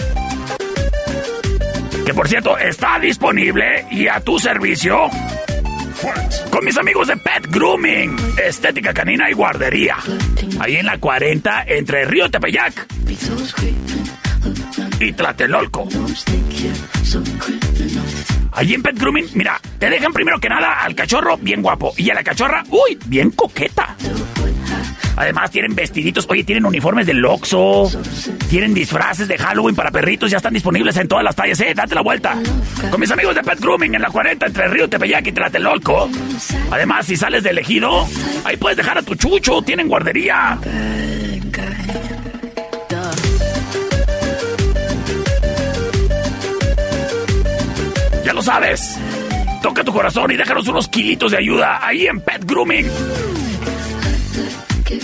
Que 2.05 2.13
por 2.13 2.29
cierto, 2.29 2.59
está 2.59 2.99
disponible 2.99 3.87
y 3.91 4.07
a 4.07 4.21
tu 4.21 4.39
servicio 4.39 5.09
con 6.51 6.65
mis 6.65 6.77
amigos 6.79 7.09
de 7.09 7.17
Pet 7.17 7.47
Grooming, 7.49 8.17
Estética 8.43 8.93
Canina 8.93 9.31
y 9.31 9.35
Guardería. 9.35 9.97
Ahí 10.59 10.77
en 10.77 10.87
la 10.87 10.99
40 10.99 11.65
entre 11.67 12.05
Río 12.05 12.31
Tepeyac 12.31 12.87
y 15.01 15.13
Tlatelolco. 15.13 15.89
Allí 18.53 18.75
en 18.75 18.83
Pet 18.83 18.99
Grooming, 18.99 19.27
mira, 19.35 19.61
te 19.79 19.91
dejan 19.91 20.13
primero 20.13 20.39
que 20.39 20.49
nada 20.49 20.83
al 20.83 20.95
cachorro 20.95 21.37
bien 21.37 21.63
guapo 21.63 21.93
y 21.97 22.11
a 22.11 22.15
la 22.15 22.23
cachorra, 22.23 22.63
uy, 22.71 22.99
bien 23.07 23.31
coqueta. 23.31 23.97
Además 25.17 25.51
tienen 25.51 25.75
vestiditos, 25.75 26.27
oye, 26.29 26.45
tienen 26.45 26.65
uniformes 26.65 27.07
del 27.07 27.25
Oxxo, 27.25 27.91
tienen 28.49 28.73
disfraces 28.73 29.29
de 29.29 29.37
Halloween 29.37 29.75
para 29.75 29.91
perritos, 29.91 30.31
ya 30.31 30.39
están 30.39 30.55
disponibles 30.55 30.97
en 30.97 31.09
todas 31.09 31.25
las 31.25 31.37
tallas, 31.37 31.61
eh, 31.61 31.75
date 31.75 31.95
la 31.95 32.03
vuelta. 32.03 32.37
Con 32.91 33.01
mis 33.01 33.11
amigos 33.11 33.35
de 33.35 33.43
Pet 33.43 33.61
Grooming 33.61 33.95
en 33.95 34.03
la 34.03 34.11
40 34.11 34.47
entre 34.47 34.69
Río 34.69 34.89
Tepeyac 34.89 35.27
y 35.27 35.33
Tlatelolco. 35.33 36.09
Además, 36.71 37.07
si 37.07 37.17
sales 37.17 37.43
de 37.43 37.51
elegido, 37.51 38.07
ahí 38.45 38.57
puedes 38.57 38.77
dejar 38.77 38.99
a 38.99 39.03
tu 39.03 39.15
chucho, 39.15 39.63
tienen 39.63 39.89
guardería. 39.89 40.59
Ya 48.25 48.33
lo 48.33 48.43
sabes. 48.43 48.99
Toca 49.63 49.85
tu 49.85 49.93
corazón 49.93 50.31
y 50.31 50.37
déjanos 50.37 50.67
unos 50.69 50.89
kilitos 50.89 51.33
de 51.33 51.39
ayuda 51.39 51.87
ahí 51.87 52.07
en 52.07 52.21
Pet 52.21 52.45
Grooming. 52.47 52.87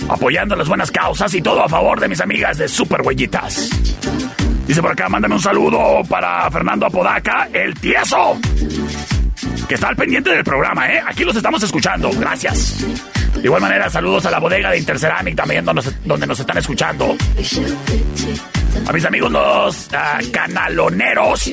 Apoyando 0.09 0.55
las 0.55 0.67
buenas 0.67 0.91
causas 0.91 1.33
y 1.33 1.41
todo 1.41 1.63
a 1.63 1.69
favor 1.69 1.99
de 1.99 2.07
mis 2.07 2.21
amigas 2.21 2.57
de 2.57 2.67
Super 2.67 3.01
Huellitas. 3.01 3.69
Dice 4.67 4.81
por 4.81 4.91
acá, 4.91 5.07
mándame 5.07 5.35
un 5.35 5.41
saludo 5.41 6.03
para 6.09 6.49
Fernando 6.51 6.85
Apodaca, 6.85 7.47
el 7.53 7.73
tieso. 7.75 8.37
Que 9.67 9.75
está 9.75 9.89
al 9.89 9.95
pendiente 9.95 10.29
del 10.29 10.43
programa, 10.43 10.91
¿eh? 10.91 11.01
Aquí 11.05 11.23
los 11.23 11.35
estamos 11.35 11.61
escuchando. 11.63 12.09
Gracias. 12.19 12.85
De 13.35 13.43
igual 13.43 13.61
manera, 13.61 13.89
saludos 13.89 14.25
a 14.25 14.31
la 14.31 14.39
bodega 14.39 14.71
de 14.71 14.79
Interceramic 14.79 15.35
también, 15.35 15.63
donde 15.63 15.83
nos, 15.83 16.05
donde 16.05 16.27
nos 16.27 16.39
están 16.39 16.57
escuchando. 16.57 17.15
A 18.87 18.93
mis 18.93 19.05
amigos 19.05 19.31
los 19.31 19.89
ah, 19.93 20.19
canaloneros. 20.31 21.51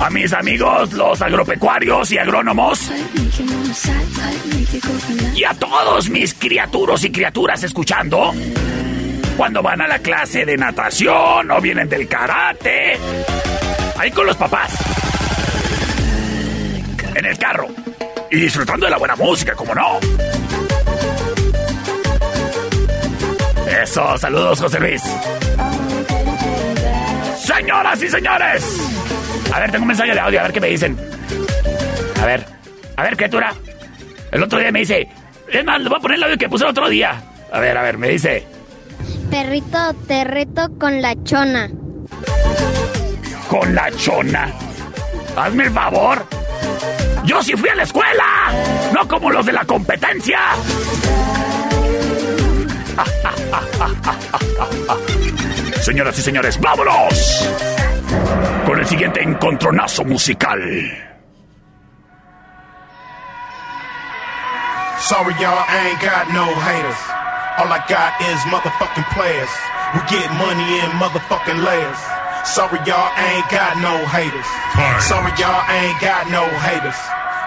A 0.00 0.08
mis 0.08 0.32
amigos 0.32 0.94
los 0.94 1.20
agropecuarios 1.20 2.10
y 2.10 2.16
agrónomos. 2.16 2.90
Y 5.34 5.44
a 5.44 5.52
todos 5.52 6.08
mis 6.08 6.32
criaturos 6.32 7.04
y 7.04 7.12
criaturas 7.12 7.62
escuchando. 7.62 8.32
Cuando 9.36 9.62
van 9.62 9.82
a 9.82 9.86
la 9.86 9.98
clase 9.98 10.46
de 10.46 10.56
natación 10.56 11.50
o 11.50 11.60
vienen 11.60 11.86
del 11.86 12.08
karate. 12.08 12.98
Ahí 13.98 14.10
con 14.10 14.26
los 14.26 14.36
papás. 14.38 14.72
En 17.14 17.26
el 17.26 17.36
carro. 17.36 17.68
Y 18.30 18.36
disfrutando 18.36 18.86
de 18.86 18.92
la 18.92 18.98
buena 18.98 19.16
música, 19.16 19.54
como 19.54 19.74
no. 19.74 20.00
Eso, 23.82 24.16
saludos, 24.16 24.60
José 24.60 24.80
Luis. 24.80 25.02
Señoras 27.38 28.02
y 28.02 28.08
señores. 28.08 29.09
A 29.52 29.60
ver, 29.60 29.70
tengo 29.70 29.82
un 29.82 29.88
mensaje 29.88 30.12
de 30.12 30.20
audio, 30.20 30.40
a 30.40 30.42
ver 30.44 30.52
qué 30.52 30.60
me 30.60 30.68
dicen. 30.68 30.96
A 32.20 32.26
ver, 32.26 32.44
a 32.96 33.02
ver, 33.02 33.16
criatura. 33.16 33.54
El 34.30 34.42
otro 34.42 34.58
día 34.58 34.70
me 34.70 34.80
dice, 34.80 35.08
es 35.52 35.64
más, 35.64 35.80
le 35.80 35.88
voy 35.88 35.98
a 35.98 36.00
poner 36.00 36.18
el 36.18 36.24
audio 36.24 36.38
que 36.38 36.48
puse 36.48 36.64
el 36.64 36.70
otro 36.70 36.88
día. 36.88 37.22
A 37.52 37.58
ver, 37.58 37.76
a 37.76 37.82
ver, 37.82 37.98
me 37.98 38.08
dice, 38.08 38.46
Perrito, 39.30 39.94
te 40.06 40.24
reto 40.24 40.68
con 40.78 41.02
la 41.02 41.14
chona. 41.24 41.68
con 43.48 43.74
la 43.74 43.90
chona. 43.92 44.52
Hazme 45.36 45.64
el 45.64 45.70
favor. 45.70 46.24
Yo 47.24 47.42
sí 47.42 47.52
fui 47.54 47.68
a 47.68 47.74
la 47.74 47.82
escuela, 47.82 48.24
no 48.94 49.06
como 49.06 49.30
los 49.30 49.44
de 49.46 49.52
la 49.52 49.64
competencia. 49.64 50.38
Señoras 55.82 56.18
y 56.18 56.22
señores, 56.22 56.58
vámonos 56.60 57.48
con 58.66 58.78
el 58.78 58.86
siguiente 58.86 59.22
encontronazo 59.22 60.04
musical. 60.04 60.60
Sorry, 65.00 65.34
y'all, 65.40 65.64
I 65.66 65.90
ain't 65.90 66.00
got 66.00 66.28
no 66.30 66.44
haters. 66.60 67.00
All 67.58 67.72
I 67.72 67.82
got 67.88 68.14
is 68.20 68.38
motherfucking 68.46 69.08
players. 69.10 69.50
We 69.94 70.00
get 70.06 70.30
money 70.38 70.78
in 70.78 70.90
motherfucking 71.02 71.64
layers. 71.64 71.98
Sorry, 72.46 72.78
y'all, 72.86 73.10
I 73.16 73.40
ain't 73.40 73.50
got 73.50 73.74
no 73.82 73.96
haters. 74.06 74.46
Fire. 74.76 75.00
Sorry, 75.00 75.32
y'all, 75.40 75.60
I 75.66 75.90
ain't 75.90 76.00
got 76.00 76.30
no 76.30 76.46
haters. 76.62 77.00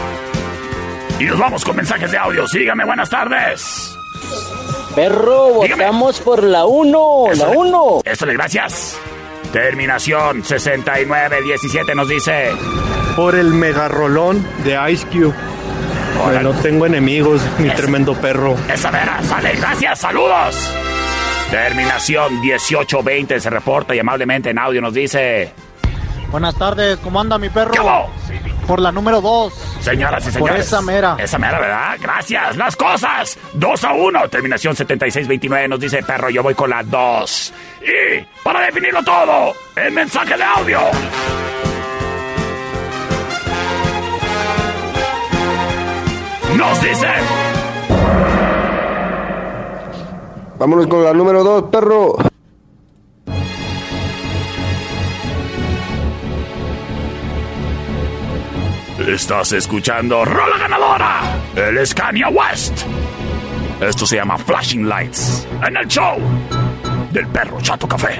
Y 1.19 1.25
nos 1.25 1.37
vamos 1.37 1.65
con 1.65 1.75
mensajes 1.75 2.09
de 2.09 2.17
audio. 2.17 2.47
Sígame, 2.47 2.85
buenas 2.85 3.09
tardes. 3.09 3.93
Perro, 4.95 5.63
Dígame. 5.63 5.83
votamos 5.83 6.21
por 6.21 6.41
la 6.43 6.65
1, 6.65 7.25
la 7.35 7.49
1. 7.49 8.01
Esto 8.05 8.25
le 8.25 8.33
gracias. 8.35 8.97
Terminación 9.51 10.45
6917 10.45 11.93
nos 11.93 12.07
dice. 12.07 12.51
Por 13.17 13.35
el 13.35 13.53
megarrolón 13.53 14.47
de 14.63 14.79
Ice 14.93 15.05
Cube. 15.07 15.33
Órale. 16.23 16.43
No 16.43 16.53
tengo 16.61 16.85
enemigos, 16.85 17.41
mi 17.59 17.69
tremendo 17.69 18.13
perro. 18.15 18.55
Esa 18.71 18.91
vera, 18.91 19.21
sale, 19.23 19.53
gracias, 19.55 19.99
saludos. 19.99 20.73
Terminación 21.51 22.39
1820 22.41 23.39
se 23.39 23.49
reporta 23.49 23.95
y 23.95 23.99
amablemente 23.99 24.49
en 24.51 24.59
audio 24.59 24.81
nos 24.81 24.93
dice. 24.93 25.51
Buenas 26.31 26.55
tardes, 26.57 26.97
¿cómo 26.99 27.19
anda 27.19 27.37
mi 27.39 27.49
perro? 27.49 27.71
¿Qué 27.71 27.79
hubo? 27.79 28.09
Por 28.67 28.79
la 28.79 28.91
número 28.91 29.19
2. 29.19 29.51
Señoras 29.81 30.21
y 30.21 30.25
Por 30.27 30.33
señores. 30.49 30.67
esa 30.67 30.81
mera. 30.83 31.15
Esa 31.17 31.39
mera, 31.39 31.59
¿verdad? 31.59 31.97
Gracias. 31.99 32.55
Las 32.55 32.75
cosas. 32.75 33.35
2 33.53 33.83
a 33.83 33.93
1. 33.93 34.29
Terminación 34.29 34.75
7629 34.75 35.67
nos 35.67 35.79
dice, 35.79 36.03
perro, 36.03 36.29
yo 36.29 36.43
voy 36.43 36.53
con 36.53 36.69
la 36.69 36.83
2. 36.83 37.53
Y 37.81 38.43
para 38.43 38.59
definirlo 38.61 39.01
todo, 39.03 39.55
el 39.75 39.91
mensaje 39.91 40.37
de 40.37 40.43
audio. 40.43 40.79
Nos 46.59 46.81
dice. 46.81 47.07
Vámonos 50.57 50.87
con 50.87 51.05
la 51.05 51.13
número 51.13 51.41
2, 51.41 51.63
perro. 51.71 52.17
Estás 59.07 59.53
escuchando 59.53 60.25
Rola 60.25 60.57
Ganadora. 60.57 61.21
Él 61.55 61.77
es 61.77 61.95
Kanye 61.95 62.25
West. 62.25 62.81
Esto 63.79 64.05
se 64.05 64.17
llama 64.17 64.37
Flashing 64.37 64.89
Lights. 64.89 65.47
En 65.65 65.77
el 65.77 65.87
show 65.87 66.17
del 67.13 67.25
perro 67.27 67.61
Chato 67.61 67.87
Café. 67.87 68.19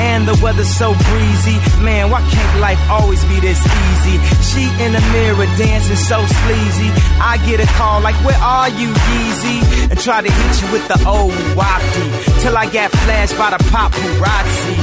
And 0.00 0.26
the 0.26 0.32
weather's 0.42 0.72
so 0.72 0.94
breezy. 1.12 1.56
Man, 1.84 2.10
why 2.10 2.22
can't 2.32 2.60
life 2.60 2.80
always 2.88 3.22
be 3.26 3.38
this 3.40 3.60
easy? 3.60 4.16
She 4.48 4.64
in 4.84 4.92
the 4.96 5.04
mirror 5.12 5.44
dancing 5.60 5.96
so 5.96 6.24
sleazy. 6.24 6.90
I 7.20 7.36
get 7.44 7.60
a 7.60 7.68
call 7.76 8.00
like, 8.00 8.16
Where 8.24 8.40
are 8.40 8.70
you, 8.70 8.88
Yeezy? 8.88 9.90
And 9.90 10.00
try 10.00 10.22
to 10.22 10.30
hit 10.32 10.52
you 10.62 10.72
with 10.72 10.88
the 10.88 10.98
old 11.06 11.36
wacky. 11.52 12.06
Till 12.40 12.56
I 12.56 12.64
got 12.72 12.90
flashed 12.90 13.36
by 13.36 13.50
the 13.50 13.60
paparazzi. 13.68 14.76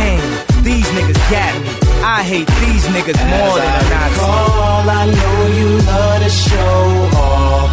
Damn, 0.00 0.64
these 0.64 0.88
niggas 0.96 1.22
got 1.30 1.52
me. 1.60 1.84
I 2.02 2.22
hate 2.22 2.48
these 2.64 2.84
niggas 2.96 3.20
more 3.28 3.56
than 3.60 3.72
a 3.76 3.84
Nazi. 3.92 4.20
All 4.24 4.88
I 4.88 5.04
know 5.04 5.36
you 5.58 5.70
love 5.84 6.22
to 6.24 6.30
show 6.30 6.80
off, 7.20 7.70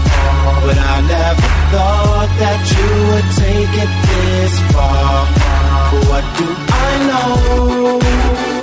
but 0.64 0.78
I 0.78 0.96
never 1.16 1.48
thought 1.72 2.32
that 2.44 2.60
you 2.76 2.88
would 3.08 3.28
take 3.40 3.74
it 3.84 3.92
this 4.08 4.54
far. 4.76 5.61
What 6.10 6.24
do 6.38 6.48
I 6.48 6.92
know? 7.10 8.00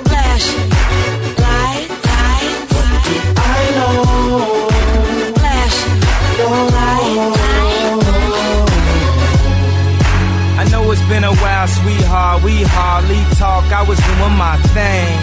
Flashing 0.09 0.69
lights, 1.45 1.97
lights. 2.09 2.71
What 2.75 2.97
do 3.05 3.15
I 3.37 3.61
know? 3.77 3.93
Flashing 5.39 5.97
I 10.59 10.63
know 10.71 10.91
it's 10.91 11.01
been 11.09 11.23
a 11.23 11.33
while, 11.35 11.67
sweetheart. 11.67 12.43
We 12.43 12.63
hardly 12.63 13.21
talk. 13.37 13.65
I 13.71 13.83
was 13.83 13.99
doing 13.99 14.35
my 14.37 14.57
thing. 14.75 15.19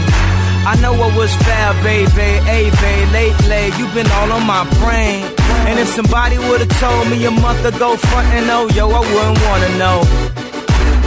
I 0.66 0.74
know 0.82 0.94
what 0.94 1.14
was 1.16 1.32
fair, 1.46 1.72
baby. 1.84 2.42
Hey, 2.42 2.70
babe, 2.82 3.08
lately 3.12 3.70
you've 3.78 3.94
been 3.94 4.10
all 4.10 4.32
on 4.32 4.44
my 4.44 4.64
brain. 4.82 5.22
And 5.68 5.78
if 5.78 5.88
somebody 5.88 6.38
would've 6.38 6.68
told 6.80 7.08
me 7.08 7.24
a 7.24 7.30
month 7.30 7.64
ago, 7.64 7.96
front 7.96 8.26
and 8.34 8.50
oh, 8.50 8.68
yo, 8.74 8.90
I 8.90 8.98
wouldn't 8.98 9.38
wanna 9.46 9.78
know. 9.78 10.25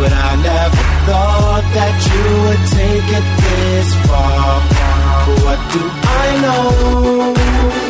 but 0.00 0.12
I 0.12 0.34
never 0.36 0.82
thought 1.06 1.66
that 1.76 1.94
you 2.08 2.24
would 2.44 2.64
take 2.72 3.08
it 3.18 3.26
this 3.44 3.88
far. 4.08 4.60
What 5.44 5.60
do 5.72 5.82
I 6.16 6.28
know? 6.40 7.89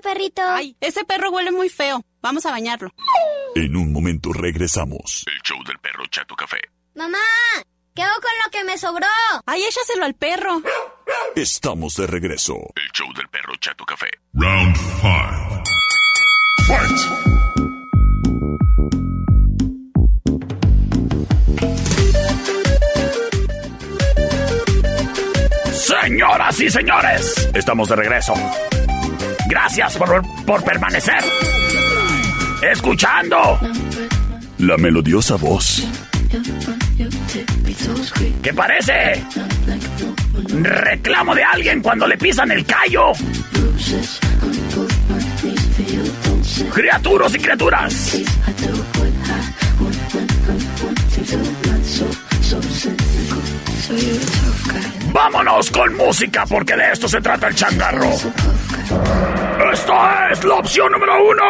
perrito. 0.00 0.42
Ay, 0.42 0.76
ese 0.80 1.04
perro 1.04 1.30
huele 1.30 1.50
muy 1.50 1.68
feo. 1.68 2.02
Vamos 2.20 2.46
a 2.46 2.50
bañarlo. 2.50 2.90
En 3.54 3.76
un 3.76 3.92
momento 3.92 4.32
regresamos. 4.32 5.24
El 5.26 5.40
show 5.42 5.62
del 5.64 5.78
perro 5.78 6.06
Chato 6.06 6.34
Café. 6.34 6.60
Mamá, 6.94 7.18
¿qué 7.94 8.02
hago 8.02 8.14
con 8.20 8.30
lo 8.44 8.50
que 8.50 8.64
me 8.64 8.78
sobró? 8.78 9.06
Ay, 9.46 9.62
échaselo 9.64 10.04
al 10.04 10.14
perro. 10.14 10.62
Estamos 11.36 11.96
de 11.96 12.06
regreso. 12.06 12.54
El 12.76 12.90
show 12.92 13.12
del 13.14 13.28
perro 13.28 13.54
Chato 13.56 13.84
Café. 13.84 14.10
Round 14.34 14.76
5. 14.76 15.62
Fight! 16.68 17.32
Señoras 25.72 26.60
y 26.60 26.70
señores, 26.70 27.50
estamos 27.54 27.88
de 27.88 27.96
regreso. 27.96 28.34
Gracias 29.52 29.98
por, 29.98 30.22
por 30.46 30.64
permanecer. 30.64 31.22
Escuchando 32.62 33.60
La 34.56 34.78
melodiosa 34.78 35.36
voz. 35.36 35.86
¿Qué 38.42 38.54
parece? 38.54 39.22
Reclamo 40.58 41.34
de 41.34 41.44
alguien 41.44 41.82
cuando 41.82 42.06
le 42.06 42.16
pisan 42.16 42.50
el 42.50 42.64
callo. 42.64 43.12
Criaturas 46.72 47.34
y 47.34 47.38
criaturas. 47.38 48.22
Vámonos 55.12 55.70
con 55.70 55.94
música 55.94 56.46
porque 56.46 56.74
de 56.74 56.92
esto 56.92 57.06
se 57.06 57.20
trata 57.20 57.48
el 57.48 57.54
changarro. 57.54 58.08
Esta 59.72 60.28
es 60.30 60.44
la 60.44 60.56
opción 60.56 60.92
número 60.92 61.12
uno. 61.24 61.42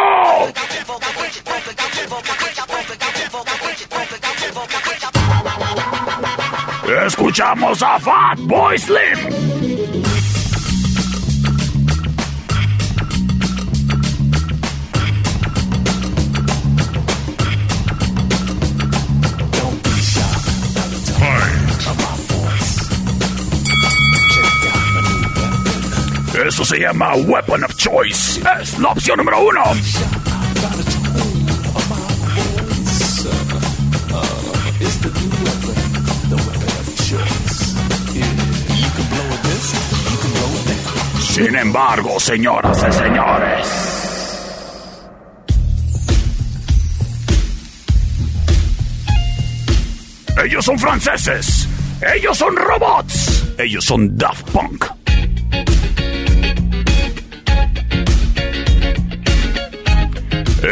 Escuchamos 7.07 7.83
a 7.83 7.99
Fat 7.99 8.39
Boy 8.41 8.79
Slim. 8.79 10.02
Eso 26.47 26.65
se 26.65 26.81
llama 26.81 27.15
Weapon 27.15 27.63
of 27.63 27.77
Choice. 27.77 28.41
Es 28.61 28.77
la 28.81 28.89
opción 28.89 29.17
número 29.19 29.47
uno. 29.47 29.63
Sin 41.21 41.55
embargo, 41.55 42.19
señoras 42.19 42.87
y 42.89 42.93
señores. 42.93 43.69
Ellos 50.45 50.65
son 50.65 50.79
franceses. 50.79 51.69
Ellos 52.17 52.37
son 52.37 52.57
robots. 52.57 53.45
Ellos 53.59 53.85
son 53.85 54.17
Daft 54.17 54.51
Punk. 54.51 55.02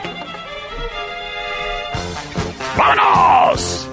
¡Vámonos! 2.78 3.89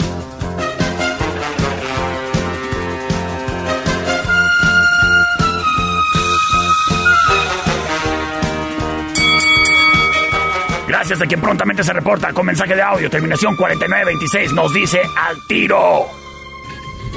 Gracias 11.07 11.23
a 11.25 11.29
quien 11.29 11.41
prontamente 11.41 11.85
se 11.85 11.93
reporta 11.93 12.33
con 12.33 12.45
mensaje 12.45 12.75
de 12.75 12.83
audio. 12.83 13.09
Terminación 13.09 13.55
4926 13.55 14.53
nos 14.55 14.75
dice 14.75 15.01
al 15.17 15.37
tiro. 15.47 16.05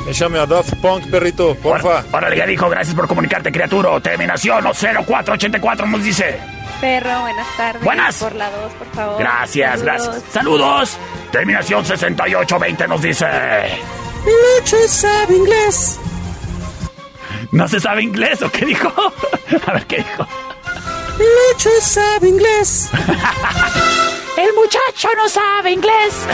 Échame 0.07 0.37
a 0.37 0.45
Daft 0.45 0.75
Punk, 0.75 1.09
perrito, 1.09 1.55
porfa. 1.55 2.03
Órale, 2.11 2.37
ya 2.37 2.45
dijo, 2.45 2.69
gracias 2.69 2.95
por 2.95 3.07
comunicarte, 3.07 3.51
criatura. 3.51 3.99
Terminación 3.99 4.63
0484 4.63 5.87
nos 5.87 6.03
dice. 6.03 6.39
Perro, 6.79 7.21
buenas 7.21 7.47
tardes. 7.57 7.83
Buenas. 7.83 8.15
Por 8.17 8.35
la 8.35 8.51
2, 8.51 8.73
por 8.73 8.87
favor. 8.91 9.19
Gracias, 9.19 9.79
Saludos. 9.79 9.83
gracias. 10.05 10.23
Saludos. 10.33 10.97
Terminación 11.31 11.83
6820 11.83 12.87
nos 12.87 13.01
dice. 13.01 13.25
Lucho 14.23 14.77
sabe 14.87 15.35
inglés. 15.35 15.99
¿No 17.51 17.67
se 17.67 17.79
sabe 17.79 18.03
inglés 18.03 18.39
o 18.43 18.51
qué 18.51 18.67
dijo? 18.67 18.93
A 19.65 19.73
ver 19.73 19.85
qué 19.87 19.97
dijo. 19.97 20.27
Lucho 21.19 21.69
sabe 21.81 22.29
inglés. 22.29 22.89
El 24.37 24.53
muchacho 24.53 25.09
no 25.17 25.27
sabe 25.27 25.71
inglés. 25.71 26.13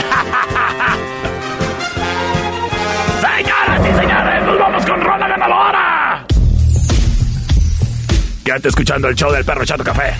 Señoras 3.20 3.80
y 3.80 3.92
señores, 3.98 4.42
nos 4.44 4.58
vamos 4.58 4.86
con 4.86 5.00
Rola 5.00 5.26
Ganadora. 5.28 6.24
Quédate 8.44 8.68
escuchando 8.68 9.08
el 9.08 9.16
show 9.16 9.32
del 9.32 9.44
perro 9.44 9.64
Chato 9.64 9.82
Café. 9.82 10.14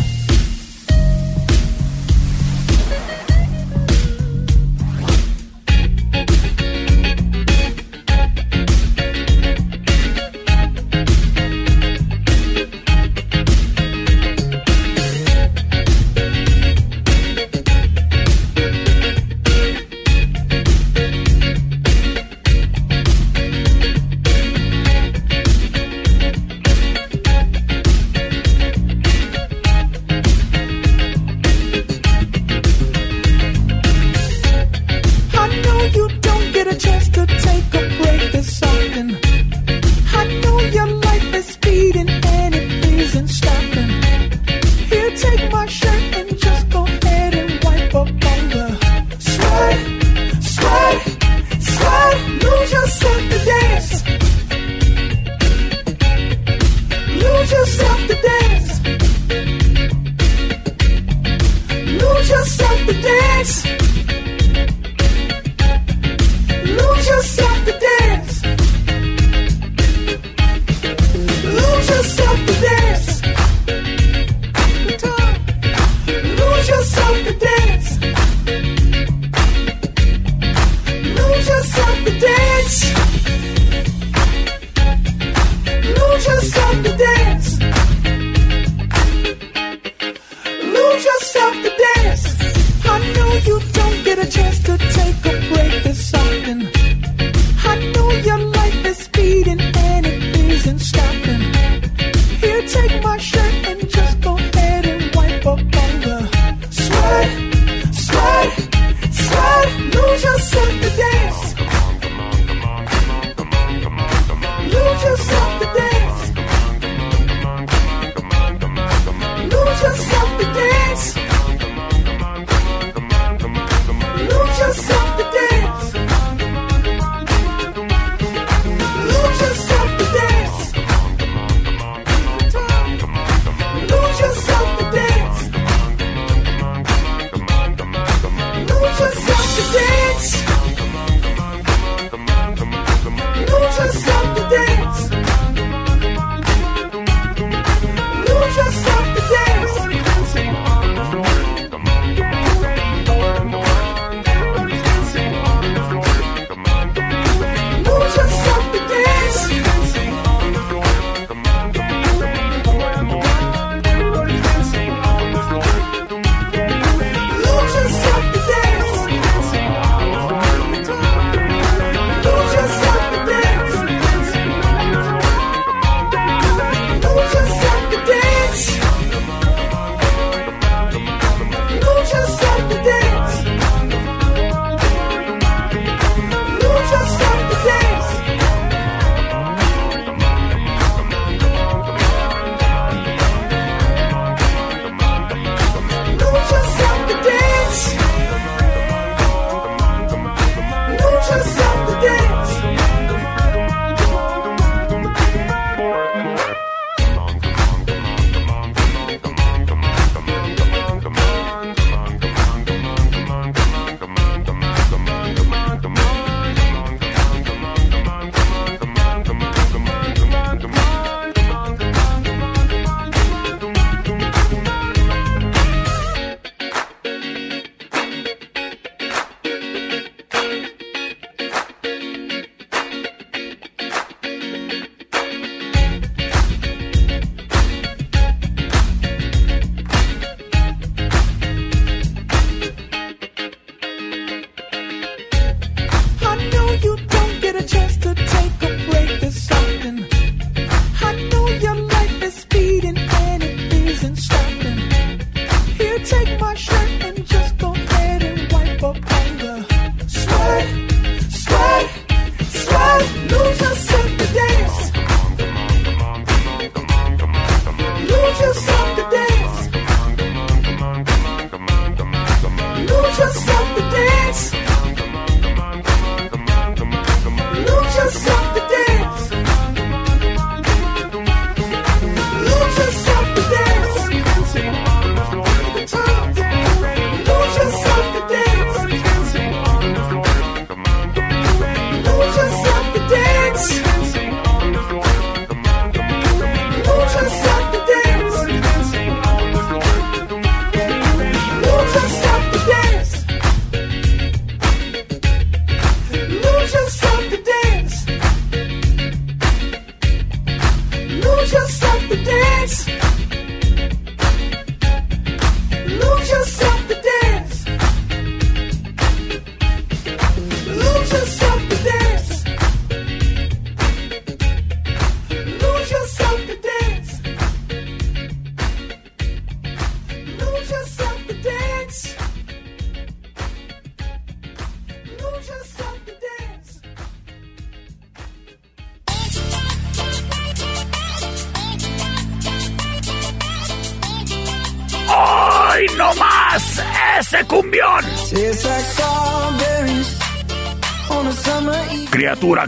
stop 72.07 72.37
the 72.47 72.53
day. 72.61 72.86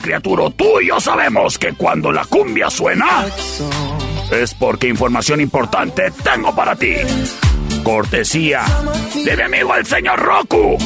Criatura, 0.00 0.50
tú 0.50 0.80
y 0.80 0.88
yo 0.88 1.00
sabemos 1.00 1.58
que 1.58 1.72
cuando 1.72 2.12
la 2.12 2.24
cumbia 2.24 2.70
suena 2.70 3.26
es 4.30 4.54
porque 4.54 4.88
información 4.88 5.40
importante 5.40 6.10
tengo 6.22 6.54
para 6.54 6.76
ti. 6.76 6.94
Cortesía 7.82 8.62
de 9.14 9.36
mi 9.36 9.42
amigo 9.42 9.74
el 9.74 9.86
señor 9.86 10.18
Roku. 10.20 10.76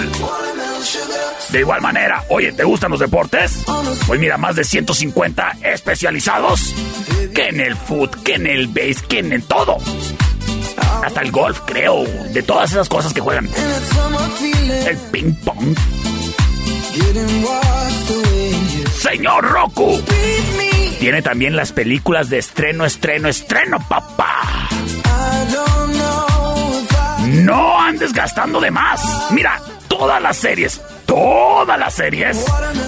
De 1.50 1.60
igual 1.60 1.82
manera, 1.82 2.24
oye, 2.30 2.50
¿te 2.52 2.64
gustan 2.64 2.92
los 2.92 3.00
deportes? 3.00 3.66
Pues 4.06 4.18
mira, 4.18 4.38
más 4.38 4.56
de 4.56 4.64
150 4.64 5.58
especializados. 5.62 6.74
Que 7.34 7.48
en 7.48 7.60
el 7.60 7.76
foot, 7.76 8.22
que 8.22 8.36
en 8.36 8.46
el 8.46 8.68
base, 8.68 9.04
que 9.06 9.18
en 9.18 9.34
el 9.34 9.42
todo. 9.42 9.76
Hasta 11.04 11.20
el 11.20 11.30
golf, 11.30 11.60
creo. 11.66 12.04
De 12.32 12.42
todas 12.42 12.72
esas 12.72 12.88
cosas 12.88 13.12
que 13.12 13.20
juegan. 13.20 13.48
El 14.86 14.96
ping 15.12 15.34
pong. 15.44 15.76
Señor 18.98 19.44
Roku. 19.44 20.00
Tiene 20.98 21.22
también 21.22 21.56
las 21.56 21.72
películas 21.72 22.30
de 22.30 22.38
estreno, 22.38 22.84
estreno, 22.84 23.28
estreno, 23.28 23.78
papá. 23.88 24.68
No 27.26 27.80
andes 27.80 28.12
gastando 28.12 28.60
de 28.60 28.70
más. 28.70 29.02
Mira, 29.30 29.60
todas 29.88 30.22
las 30.22 30.36
series, 30.36 30.80
todas 31.06 31.78
las 31.78 31.94
series 31.94 32.44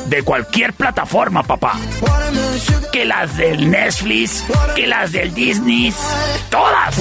de 0.06 0.22
cualquier 0.22 0.72
plataforma, 0.72 1.42
papá. 1.42 1.74
Que 2.92 3.04
las 3.04 3.36
del 3.36 3.70
Netflix, 3.70 4.44
que 4.74 4.86
las 4.86 5.12
del 5.12 5.34
Disney, 5.34 5.92
todas. 6.50 6.98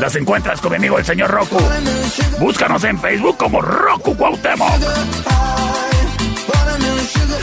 Las 0.00 0.16
encuentras 0.16 0.60
con 0.60 0.72
mi 0.72 0.76
amigo 0.76 0.98
el 0.98 1.04
señor 1.04 1.30
Roku. 1.30 1.58
Búscanos 2.38 2.82
en 2.84 3.00
Facebook 3.00 3.36
como 3.36 3.60
Roku 3.60 4.16
Cuauhtémoc. 4.16 4.80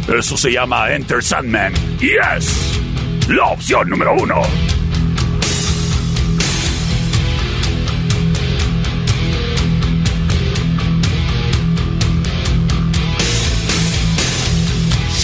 Eso 0.09 0.37
se 0.37 0.53
llama 0.53 0.91
Enter 0.93 1.23
Sandman 1.23 1.73
y 2.01 2.11
es 2.37 2.81
la 3.29 3.47
opción 3.47 3.89
número 3.89 4.15
uno. 4.15 4.74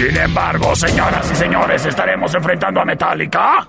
Sin 0.01 0.16
embargo, 0.16 0.74
señoras 0.74 1.30
y 1.30 1.36
señores, 1.36 1.84
estaremos 1.84 2.34
enfrentando 2.34 2.80
a 2.80 2.86
Metallica. 2.86 3.68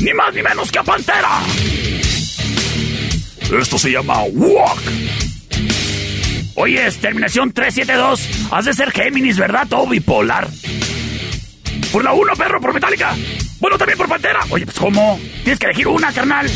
Ni 0.00 0.14
más 0.14 0.32
ni 0.32 0.42
menos 0.42 0.70
que 0.70 0.78
a 0.78 0.84
Pantera. 0.84 1.40
Esto 3.60 3.78
se 3.78 3.90
llama 3.90 4.22
Walk. 4.32 4.80
Oye, 6.54 6.86
es 6.86 6.98
terminación 6.98 7.50
372. 7.52 8.52
Has 8.52 8.66
de 8.66 8.74
ser 8.74 8.92
Géminis, 8.92 9.38
¿verdad? 9.38 9.66
Todo 9.68 9.88
bipolar. 9.88 10.46
Por 11.92 12.02
la 12.02 12.14
1, 12.14 12.32
perro, 12.36 12.60
por 12.60 12.72
Metallica. 12.72 13.14
Bueno, 13.60 13.76
también 13.76 13.98
por 13.98 14.08
Pantera. 14.08 14.40
Oye, 14.50 14.64
pues 14.64 14.78
¿cómo? 14.78 15.20
Tienes 15.44 15.58
que 15.58 15.66
elegir 15.66 15.88
una, 15.88 16.10
carnal. 16.12 16.46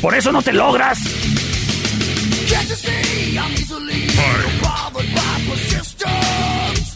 Por 0.00 0.14
eso 0.14 0.32
no 0.32 0.40
te 0.40 0.52
logras. 0.52 0.98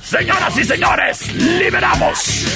Señoras 0.03 0.59
y 0.59 0.65
señores, 0.65 1.35
liberamos. 1.35 2.47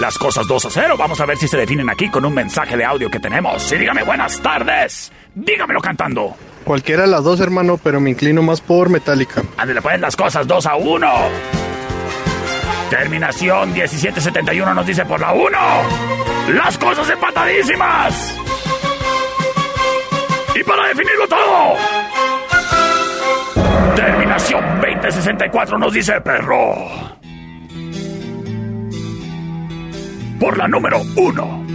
Las 0.00 0.16
cosas 0.16 0.46
2 0.48 0.64
a 0.64 0.70
0. 0.70 0.94
Vamos 0.98 1.20
a 1.20 1.26
ver 1.26 1.36
si 1.36 1.46
se 1.46 1.58
definen 1.58 1.90
aquí 1.90 2.08
con 2.08 2.24
un 2.24 2.32
mensaje 2.32 2.78
de 2.78 2.84
audio 2.86 3.10
que 3.10 3.20
tenemos. 3.20 3.70
Y 3.70 3.76
dígame 3.76 4.04
buenas 4.04 4.40
tardes. 4.40 5.12
Dígamelo 5.34 5.82
cantando. 5.82 6.34
Cualquiera 6.64 7.02
de 7.02 7.08
las 7.08 7.22
dos, 7.22 7.40
hermano, 7.40 7.76
pero 7.76 8.00
me 8.00 8.08
inclino 8.08 8.40
más 8.40 8.62
por 8.62 8.88
Metallica. 8.88 9.42
Ándale, 9.58 9.82
pues 9.82 10.00
las 10.00 10.16
cosas 10.16 10.46
2 10.46 10.64
a 10.64 10.76
1. 10.76 11.12
Terminación 12.88 13.70
1771 13.70 14.72
nos 14.72 14.86
dice 14.86 15.04
por 15.04 15.20
la 15.20 15.34
1. 15.34 15.58
Las 16.54 16.78
cosas 16.78 17.10
empatadísimas. 17.10 18.38
Y 20.58 20.64
para 20.64 20.88
definirlo 20.88 21.28
todo. 21.28 21.76
Terminación 23.94 24.80
2064 24.80 25.78
nos 25.78 25.92
dice 25.92 26.20
perro. 26.20 26.74
Por 30.40 30.58
la 30.58 30.66
número 30.66 31.00
1. 31.14 31.66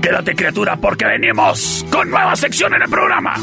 Quédate 0.00 0.34
criatura 0.34 0.76
porque 0.76 1.04
venimos 1.04 1.84
con 1.90 2.08
nueva 2.08 2.34
sección 2.36 2.72
en 2.74 2.82
el 2.82 2.88
programa. 2.88 3.34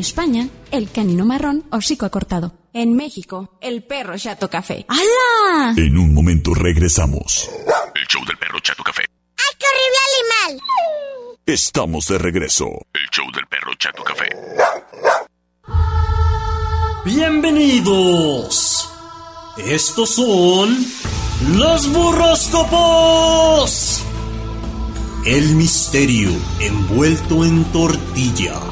España, 0.00 0.48
el 0.70 0.90
canino 0.90 1.24
marrón 1.24 1.64
hocico 1.70 2.04
acortado. 2.06 2.52
En 2.72 2.94
México, 2.96 3.58
el 3.60 3.82
perro 3.84 4.16
chato 4.16 4.48
café. 4.48 4.86
¡Hala! 4.88 5.74
En 5.76 5.98
un 5.98 6.14
momento 6.14 6.54
regresamos. 6.54 7.50
El 7.94 8.06
show 8.06 8.24
del 8.26 8.38
perro 8.38 8.58
Chato 8.60 8.82
Café. 8.82 9.02
¡Ay, 9.36 9.54
qué 9.58 9.66
horrible 9.66 9.98
animal! 10.08 10.58
Estamos 11.46 12.06
de 12.08 12.16
regreso. 12.18 12.66
El 12.94 13.06
show 13.10 13.30
del 13.32 13.46
perro 13.46 13.74
Chato 13.74 14.02
Café. 14.02 14.28
Bienvenidos. 17.04 18.88
Estos 19.58 20.10
son 20.10 20.86
los 21.56 21.92
burroscopos. 21.92 24.02
El 25.26 25.54
misterio 25.56 26.30
envuelto 26.60 27.44
en 27.44 27.64
tortilla. 27.72 28.69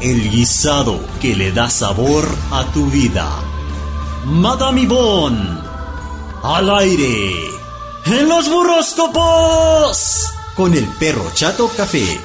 El 0.00 0.30
guisado 0.30 1.00
que 1.20 1.34
le 1.34 1.50
da 1.50 1.68
sabor 1.68 2.24
a 2.52 2.64
tu 2.72 2.86
vida. 2.86 3.28
Madame 4.26 4.82
Yvonne. 4.82 5.58
Al 6.40 6.70
aire. 6.76 7.32
En 8.06 8.28
los 8.28 8.48
burroscopos. 8.48 10.32
Con 10.54 10.74
el 10.74 10.86
perro 11.00 11.28
chato 11.34 11.68
café. 11.76 12.20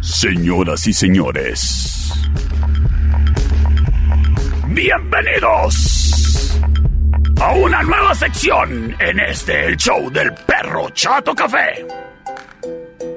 Señoras 0.00 0.86
y 0.86 0.92
señores. 0.92 2.12
Bienvenidos 4.68 5.99
a 7.40 7.54
una 7.54 7.82
nueva 7.82 8.14
sección 8.14 8.94
en 8.98 9.18
este 9.18 9.66
el 9.66 9.76
show 9.76 10.10
del 10.10 10.32
perro 10.46 10.90
Chato 10.90 11.34
Café. 11.34 11.86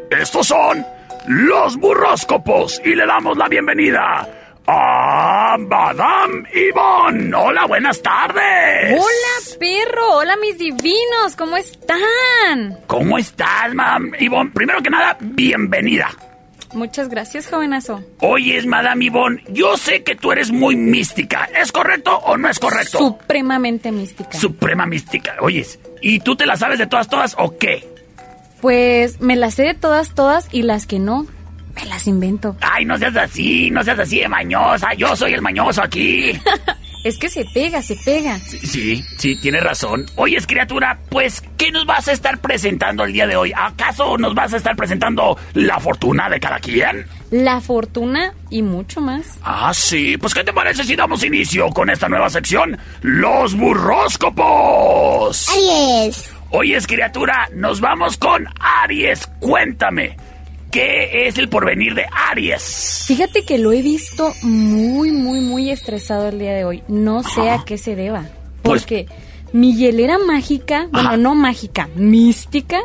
Estos 0.09 0.47
son 0.47 0.85
los 1.27 1.75
burroscopos 1.75 2.81
y 2.85 2.95
le 2.95 3.05
damos 3.05 3.37
la 3.37 3.49
bienvenida 3.49 4.25
a 4.65 5.57
Madame 5.59 6.47
Yvonne. 6.53 7.35
Hola, 7.35 7.65
buenas 7.65 8.01
tardes. 8.01 8.97
Hola, 8.97 9.59
perro. 9.59 10.17
Hola, 10.19 10.37
mis 10.37 10.57
divinos. 10.57 11.35
¿Cómo 11.37 11.57
están? 11.57 12.79
¿Cómo 12.87 13.17
estás, 13.17 13.73
Madame 13.73 14.17
Yvonne? 14.19 14.51
Primero 14.51 14.81
que 14.81 14.89
nada, 14.89 15.17
bienvenida. 15.19 16.09
Muchas 16.73 17.09
gracias, 17.09 17.47
jovenazo. 17.47 18.03
Oye, 18.19 18.61
Madame 18.65 19.05
Yvonne, 19.05 19.43
yo 19.49 19.77
sé 19.77 20.03
que 20.03 20.15
tú 20.15 20.31
eres 20.31 20.51
muy 20.51 20.75
mística. 20.75 21.47
¿Es 21.59 21.71
correcto 21.71 22.17
o 22.17 22.37
no 22.37 22.49
es 22.49 22.59
correcto? 22.59 22.97
Supremamente 22.97 23.91
mística. 23.91 24.37
Suprema 24.37 24.85
mística. 24.85 25.35
Oyes, 25.41 25.79
¿y 26.01 26.19
tú 26.19 26.35
te 26.35 26.45
la 26.45 26.55
sabes 26.57 26.79
de 26.79 26.87
todas, 26.87 27.07
todas 27.07 27.35
o 27.37 27.57
qué? 27.57 27.87
Pues 28.61 29.19
me 29.21 29.35
las 29.35 29.55
sé 29.55 29.63
de 29.63 29.73
todas, 29.73 30.15
todas 30.15 30.47
y 30.51 30.63
las 30.63 30.87
que 30.87 30.99
no, 30.99 31.27
me 31.75 31.85
las 31.85 32.07
invento. 32.07 32.55
Ay, 32.61 32.85
no 32.85 32.97
seas 32.97 33.15
así, 33.17 33.69
no 33.69 33.83
seas 33.83 33.99
así 33.99 34.19
de 34.19 34.27
mañosa. 34.27 34.93
Yo 34.93 35.15
soy 35.15 35.33
el 35.33 35.41
mañoso 35.41 35.83
aquí. 35.83 36.31
Es 37.03 37.17
que 37.17 37.29
se 37.29 37.43
pega, 37.45 37.81
se 37.81 37.95
pega. 37.97 38.39
Sí, 38.39 39.03
sí, 39.17 39.35
tienes 39.35 39.61
razón. 39.61 40.05
Oyes, 40.15 40.47
criatura, 40.47 40.97
pues, 41.09 41.43
¿qué 41.57 41.69
nos 41.71 41.85
vas 41.85 42.07
a 42.07 42.13
estar 42.13 42.39
presentando 42.39 43.03
el 43.03 43.11
día 43.11 43.27
de 43.27 43.35
hoy? 43.35 43.51
¿Acaso 43.55 44.17
nos 44.17 44.33
vas 44.33 44.53
a 44.53 44.57
estar 44.57 44.75
presentando 44.75 45.37
la 45.53 45.79
fortuna 45.79 46.29
de 46.29 46.39
cada 46.39 46.59
quien? 46.59 47.05
La 47.29 47.59
fortuna 47.59 48.33
y 48.49 48.61
mucho 48.61 49.01
más. 49.01 49.37
Ah, 49.43 49.73
sí. 49.73 50.17
Pues, 50.17 50.33
¿qué 50.33 50.43
te 50.45 50.53
parece 50.53 50.83
si 50.85 50.95
damos 50.95 51.23
inicio 51.23 51.67
con 51.69 51.89
esta 51.89 52.07
nueva 52.07 52.29
sección? 52.29 52.77
¡Los 53.01 53.55
burróscopos! 53.55 55.49
Aries. 55.49 56.29
Oyes, 56.51 56.85
criatura, 56.87 57.49
nos 57.53 57.81
vamos 57.81 58.15
con 58.17 58.47
Aries. 58.59 59.27
Cuéntame, 59.39 60.15
¿qué 60.73 61.27
es 61.27 61.37
el 61.37 61.47
porvenir 61.49 61.93
de 61.95 62.05
Aries? 62.29 63.03
Fíjate 63.07 63.43
que 63.45 63.57
lo 63.59 63.71
he 63.71 63.81
visto 63.81 64.33
muy, 64.41 65.11
muy, 65.11 65.39
muy 65.39 65.69
estresado 65.69 66.27
el 66.29 66.39
día 66.39 66.53
de 66.53 66.65
hoy. 66.65 66.83
No 66.87 67.23
sé 67.23 67.49
a 67.49 67.63
qué 67.65 67.77
se 67.77 67.95
deba. 67.95 68.25
Pues- 68.63 68.81
Porque 68.81 69.05
mi 69.53 69.75
hielera 69.75 70.17
mágica, 70.17 70.87
bueno, 70.91 71.15
no 71.17 71.35
mágica, 71.35 71.87
mística, 71.95 72.79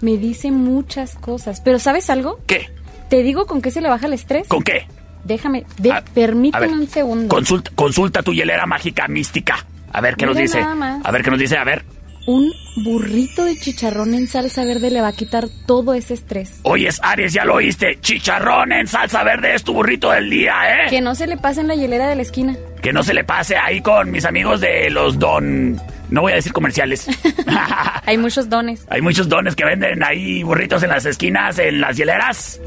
me 0.00 0.16
dice 0.16 0.50
muchas 0.52 1.16
cosas. 1.16 1.60
Pero 1.60 1.78
¿sabes 1.78 2.08
algo? 2.10 2.38
¿Qué? 2.46 2.68
¿Te 3.10 3.22
digo 3.22 3.46
con 3.46 3.60
qué 3.60 3.70
se 3.70 3.80
le 3.80 3.88
baja 3.88 4.06
el 4.06 4.12
estrés? 4.12 4.46
¿Con 4.48 4.62
qué? 4.62 4.86
Déjame, 5.24 5.64
A 5.92 6.00
permíteme 6.02 6.66
ver, 6.66 6.74
un 6.76 6.88
segundo. 6.88 7.28
Consulta, 7.28 7.70
consulta 7.74 8.22
tu 8.22 8.32
hielera 8.32 8.66
mágica 8.66 9.06
mística. 9.08 9.66
A 9.92 10.00
ver 10.00 10.16
qué 10.16 10.26
nos 10.26 10.36
dice. 10.36 10.60
A 10.60 11.10
ver 11.10 11.22
qué 11.22 11.30
nos 11.30 11.38
dice. 11.38 11.56
A 11.56 11.64
ver. 11.64 11.84
Un 12.26 12.52
burrito 12.76 13.44
de 13.44 13.58
chicharrón 13.58 14.14
en 14.14 14.28
salsa 14.28 14.64
verde 14.64 14.90
le 14.90 15.00
va 15.00 15.08
a 15.08 15.12
quitar 15.12 15.46
todo 15.66 15.92
ese 15.92 16.14
estrés. 16.14 16.60
Oyes, 16.62 17.00
Aries, 17.02 17.32
ya 17.32 17.44
lo 17.44 17.54
oíste. 17.54 17.98
Chicharrón 18.00 18.72
en 18.72 18.86
salsa 18.86 19.24
verde 19.24 19.54
es 19.54 19.64
tu 19.64 19.74
burrito 19.74 20.10
del 20.10 20.30
día, 20.30 20.54
¿eh? 20.68 20.90
Que 20.90 21.00
no 21.00 21.14
se 21.14 21.26
le 21.26 21.36
pase 21.36 21.62
en 21.62 21.68
la 21.68 21.74
hielera 21.74 22.08
de 22.08 22.16
la 22.16 22.22
esquina. 22.22 22.56
Que 22.80 22.92
no 22.92 23.02
se 23.02 23.12
le 23.12 23.24
pase 23.24 23.56
ahí 23.56 23.80
con 23.80 24.10
mis 24.10 24.24
amigos 24.24 24.60
de 24.60 24.88
los 24.90 25.18
don... 25.18 25.80
No 26.10 26.20
voy 26.20 26.32
a 26.32 26.36
decir 26.36 26.52
comerciales. 26.52 27.08
Hay 28.06 28.18
muchos 28.18 28.48
dones. 28.48 28.86
Hay 28.90 29.00
muchos 29.00 29.28
dones 29.28 29.56
que 29.56 29.64
venden 29.64 30.04
ahí 30.04 30.42
burritos 30.42 30.82
en 30.82 30.90
las 30.90 31.06
esquinas, 31.06 31.58
en 31.58 31.80
las 31.80 31.96
hieleras. 31.96 32.60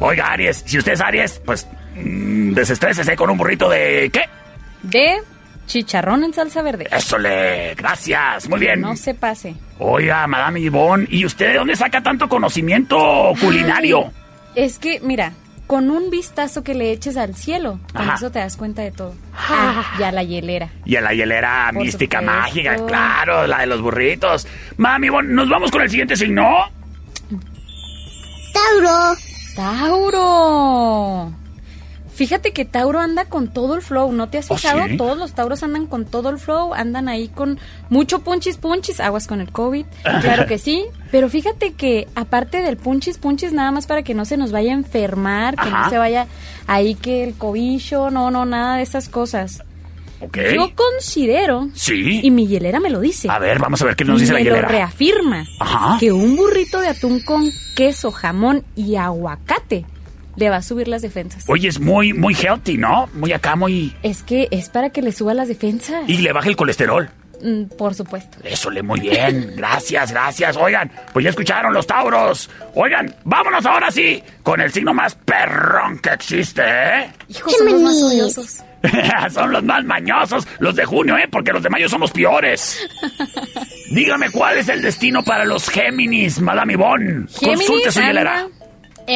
Oiga, 0.00 0.32
Aries, 0.32 0.62
si 0.66 0.78
usted 0.78 0.92
es 0.92 1.00
Aries, 1.00 1.42
pues 1.44 1.68
mm, 1.94 2.52
desestrésese 2.54 3.14
con 3.16 3.30
un 3.30 3.38
burrito 3.38 3.68
de... 3.68 4.10
¿Qué? 4.12 4.22
De 4.82 5.18
chicharrón 5.70 6.24
en 6.24 6.34
salsa 6.34 6.62
verde. 6.62 6.88
Eso 6.90 7.16
le... 7.16 7.74
Gracias, 7.76 8.48
muy 8.48 8.58
bien. 8.58 8.80
No 8.80 8.96
se 8.96 9.14
pase. 9.14 9.54
Oiga, 9.78 10.26
Madame 10.26 10.60
Yvonne, 10.60 11.06
¿y 11.08 11.24
usted 11.24 11.52
de 11.52 11.54
dónde 11.58 11.76
saca 11.76 12.02
tanto 12.02 12.28
conocimiento 12.28 13.32
culinario? 13.40 14.12
Es 14.56 14.80
que, 14.80 14.98
mira, 15.00 15.32
con 15.68 15.90
un 15.92 16.10
vistazo 16.10 16.64
que 16.64 16.74
le 16.74 16.90
eches 16.90 17.16
al 17.16 17.36
cielo, 17.36 17.78
con 17.92 18.02
Ajá. 18.02 18.14
eso 18.16 18.32
te 18.32 18.40
das 18.40 18.56
cuenta 18.56 18.82
de 18.82 18.90
todo. 18.90 19.14
Ah, 19.32 19.94
ya 20.00 20.10
la 20.10 20.24
hielera. 20.24 20.70
Y 20.84 20.96
a 20.96 21.00
la 21.00 21.14
hielera 21.14 21.70
Por 21.72 21.84
mística 21.84 22.18
supuesto. 22.18 22.40
mágica, 22.42 22.76
claro, 22.86 23.46
la 23.46 23.60
de 23.60 23.66
los 23.66 23.80
burritos. 23.80 24.48
Mami, 24.76 25.06
Yvonne, 25.06 25.32
¿nos 25.32 25.48
vamos 25.48 25.70
con 25.70 25.82
el 25.82 25.88
siguiente 25.88 26.16
signo? 26.16 26.48
Tauro. 28.52 29.14
Tauro. 29.54 31.32
Fíjate 32.20 32.52
que 32.52 32.66
Tauro 32.66 33.00
anda 33.00 33.24
con 33.24 33.48
todo 33.48 33.74
el 33.74 33.80
flow, 33.80 34.12
¿no 34.12 34.28
te 34.28 34.36
has 34.36 34.50
¿Oh, 34.50 34.56
fijado? 34.58 34.86
sí? 34.88 34.98
Todos 34.98 35.16
los 35.16 35.32
Tauros 35.32 35.62
andan 35.62 35.86
con 35.86 36.04
todo 36.04 36.28
el 36.28 36.36
flow, 36.38 36.74
andan 36.74 37.08
ahí 37.08 37.28
con 37.28 37.58
mucho 37.88 38.18
punchis 38.18 38.58
punchis, 38.58 39.00
aguas 39.00 39.26
con 39.26 39.40
el 39.40 39.50
COVID, 39.50 39.86
claro 40.20 40.44
que 40.46 40.58
sí, 40.58 40.84
pero 41.10 41.30
fíjate 41.30 41.72
que 41.72 42.08
aparte 42.14 42.60
del 42.60 42.76
punchis 42.76 43.16
punchis, 43.16 43.54
nada 43.54 43.70
más 43.70 43.86
para 43.86 44.02
que 44.02 44.12
no 44.12 44.26
se 44.26 44.36
nos 44.36 44.52
vaya 44.52 44.72
a 44.72 44.74
enfermar, 44.74 45.54
que 45.56 45.62
Ajá. 45.62 45.84
no 45.84 45.88
se 45.90 45.96
vaya 45.96 46.26
ahí 46.66 46.94
que 46.94 47.24
el 47.24 47.32
cobicho, 47.38 48.10
no, 48.10 48.30
no, 48.30 48.44
nada 48.44 48.76
de 48.76 48.82
esas 48.82 49.08
cosas. 49.08 49.62
Ok. 50.20 50.36
Yo 50.54 50.70
considero, 50.74 51.70
Sí. 51.72 52.20
y 52.22 52.30
mi 52.30 52.46
hielera 52.46 52.80
me 52.80 52.90
lo 52.90 53.00
dice, 53.00 53.28
A 53.30 53.38
ver, 53.38 53.58
vamos 53.60 53.80
a 53.80 53.86
ver 53.86 53.96
qué 53.96 54.04
nos 54.04 54.20
dice 54.20 54.34
la 54.34 54.40
me 54.40 54.44
lo 54.44 54.50
hielera. 54.56 54.68
reafirma, 54.68 55.46
Ajá. 55.58 55.96
que 55.98 56.12
un 56.12 56.36
burrito 56.36 56.80
de 56.80 56.88
atún 56.88 57.20
con 57.20 57.50
queso, 57.74 58.12
jamón 58.12 58.62
y 58.76 58.96
aguacate 58.96 59.86
le 60.36 60.50
va 60.50 60.56
a 60.56 60.62
subir 60.62 60.88
las 60.88 61.02
defensas. 61.02 61.44
Oye, 61.48 61.68
es 61.68 61.80
muy, 61.80 62.12
muy 62.12 62.34
healthy, 62.34 62.76
¿no? 62.76 63.08
Muy 63.14 63.32
acá, 63.32 63.56
muy... 63.56 63.94
Es 64.02 64.22
que 64.22 64.48
es 64.50 64.68
para 64.68 64.90
que 64.90 65.02
le 65.02 65.12
suba 65.12 65.34
las 65.34 65.48
defensas. 65.48 66.08
Y 66.08 66.18
le 66.18 66.32
baje 66.32 66.48
el 66.48 66.56
colesterol. 66.56 67.10
Mm, 67.42 67.64
por 67.76 67.94
supuesto. 67.94 68.38
Eso 68.44 68.70
le 68.70 68.82
muy 68.82 69.00
bien. 69.00 69.54
Gracias, 69.56 70.12
gracias. 70.12 70.56
Oigan, 70.56 70.90
pues 71.12 71.24
ya 71.24 71.30
escucharon 71.30 71.72
los 71.72 71.86
Tauros. 71.86 72.50
Oigan, 72.74 73.14
vámonos 73.24 73.64
ahora 73.64 73.90
sí 73.90 74.22
con 74.42 74.60
el 74.60 74.72
signo 74.72 74.92
más 74.92 75.14
perrón 75.14 75.98
que 75.98 76.10
existe, 76.10 76.62
¿eh? 76.62 77.10
Hijos, 77.28 77.54
son 77.56 77.72
los 77.72 77.80
más 77.80 78.02
odiosos. 78.02 78.62
Son 79.34 79.52
los 79.52 79.62
más 79.62 79.84
mañosos, 79.84 80.48
los 80.58 80.74
de 80.74 80.86
junio, 80.86 81.14
¿eh? 81.18 81.28
Porque 81.30 81.52
los 81.52 81.62
de 81.62 81.68
mayo 81.68 81.86
son 81.86 82.00
los 82.00 82.10
peores. 82.12 82.80
Dígame 83.90 84.30
cuál 84.30 84.56
es 84.56 84.70
el 84.70 84.80
destino 84.80 85.22
para 85.22 85.44
los 85.44 85.68
Géminis, 85.68 86.40
Madame 86.40 86.72
Yvonne. 86.72 87.26
Consulte 87.44 87.92
su 87.92 88.00
hielera. 88.00 88.48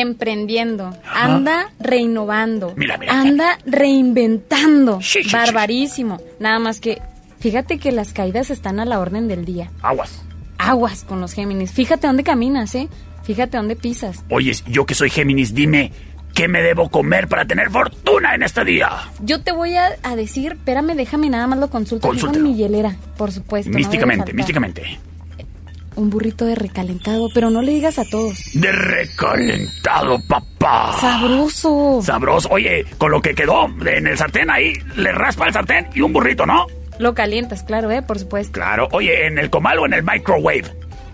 Emprendiendo, 0.00 0.96
anda 1.12 1.70
renovando, 1.80 2.74
Mira, 2.76 2.96
mira, 2.98 3.20
anda 3.20 3.58
reinventando. 3.66 5.00
Sí, 5.00 5.22
sí, 5.22 5.30
sí. 5.30 5.32
Barbarísimo. 5.36 6.20
Nada 6.40 6.58
más 6.58 6.80
que, 6.80 7.00
fíjate 7.40 7.78
que 7.78 7.92
las 7.92 8.12
caídas 8.12 8.50
están 8.50 8.80
a 8.80 8.84
la 8.84 8.98
orden 9.00 9.28
del 9.28 9.44
día. 9.44 9.70
Aguas. 9.82 10.22
Aguas 10.58 11.04
con 11.04 11.20
los 11.20 11.32
Géminis. 11.32 11.72
Fíjate 11.72 12.06
dónde 12.06 12.22
caminas, 12.24 12.74
¿eh? 12.74 12.88
Fíjate 13.24 13.56
dónde 13.56 13.76
pisas. 13.76 14.24
Oye, 14.30 14.52
yo 14.66 14.86
que 14.86 14.94
soy 14.94 15.10
Géminis, 15.10 15.54
dime, 15.54 15.92
¿qué 16.34 16.46
me 16.48 16.62
debo 16.62 16.90
comer 16.90 17.26
para 17.28 17.44
tener 17.46 17.70
fortuna 17.70 18.34
en 18.34 18.42
este 18.42 18.64
día? 18.64 18.90
Yo 19.20 19.40
te 19.42 19.52
voy 19.52 19.76
a, 19.76 19.96
a 20.02 20.14
decir, 20.16 20.52
espérame, 20.52 20.94
déjame 20.94 21.30
nada 21.30 21.46
más 21.46 21.58
lo 21.58 21.70
consulto 21.70 22.08
con 22.08 22.42
mi 22.42 22.54
hielera, 22.54 22.96
por 23.16 23.32
supuesto. 23.32 23.70
místicamente, 23.70 24.32
místicamente. 24.32 24.98
Un 25.96 26.10
burrito 26.10 26.44
de 26.44 26.54
recalentado, 26.56 27.28
pero 27.32 27.50
no 27.50 27.62
le 27.62 27.72
digas 27.72 27.98
a 27.98 28.04
todos. 28.04 28.36
De 28.54 28.70
recalentado, 28.72 30.18
papá. 30.26 30.96
Sabroso. 31.00 32.00
Sabroso. 32.02 32.48
Oye, 32.50 32.84
con 32.98 33.10
lo 33.10 33.20
que 33.22 33.34
quedó 33.34 33.66
en 33.86 34.06
el 34.06 34.18
sartén 34.18 34.50
ahí, 34.50 34.72
le 34.96 35.12
raspa 35.12 35.46
el 35.46 35.52
sartén 35.52 35.88
y 35.94 36.00
un 36.00 36.12
burrito, 36.12 36.46
¿no? 36.46 36.66
Lo 36.98 37.14
calientas, 37.14 37.62
claro, 37.62 37.90
¿eh? 37.90 38.02
Por 38.02 38.18
supuesto. 38.18 38.52
Claro. 38.52 38.88
Oye, 38.92 39.26
¿en 39.26 39.38
el 39.38 39.50
comal 39.50 39.78
o 39.78 39.86
en 39.86 39.94
el 39.94 40.02
microwave? 40.02 40.64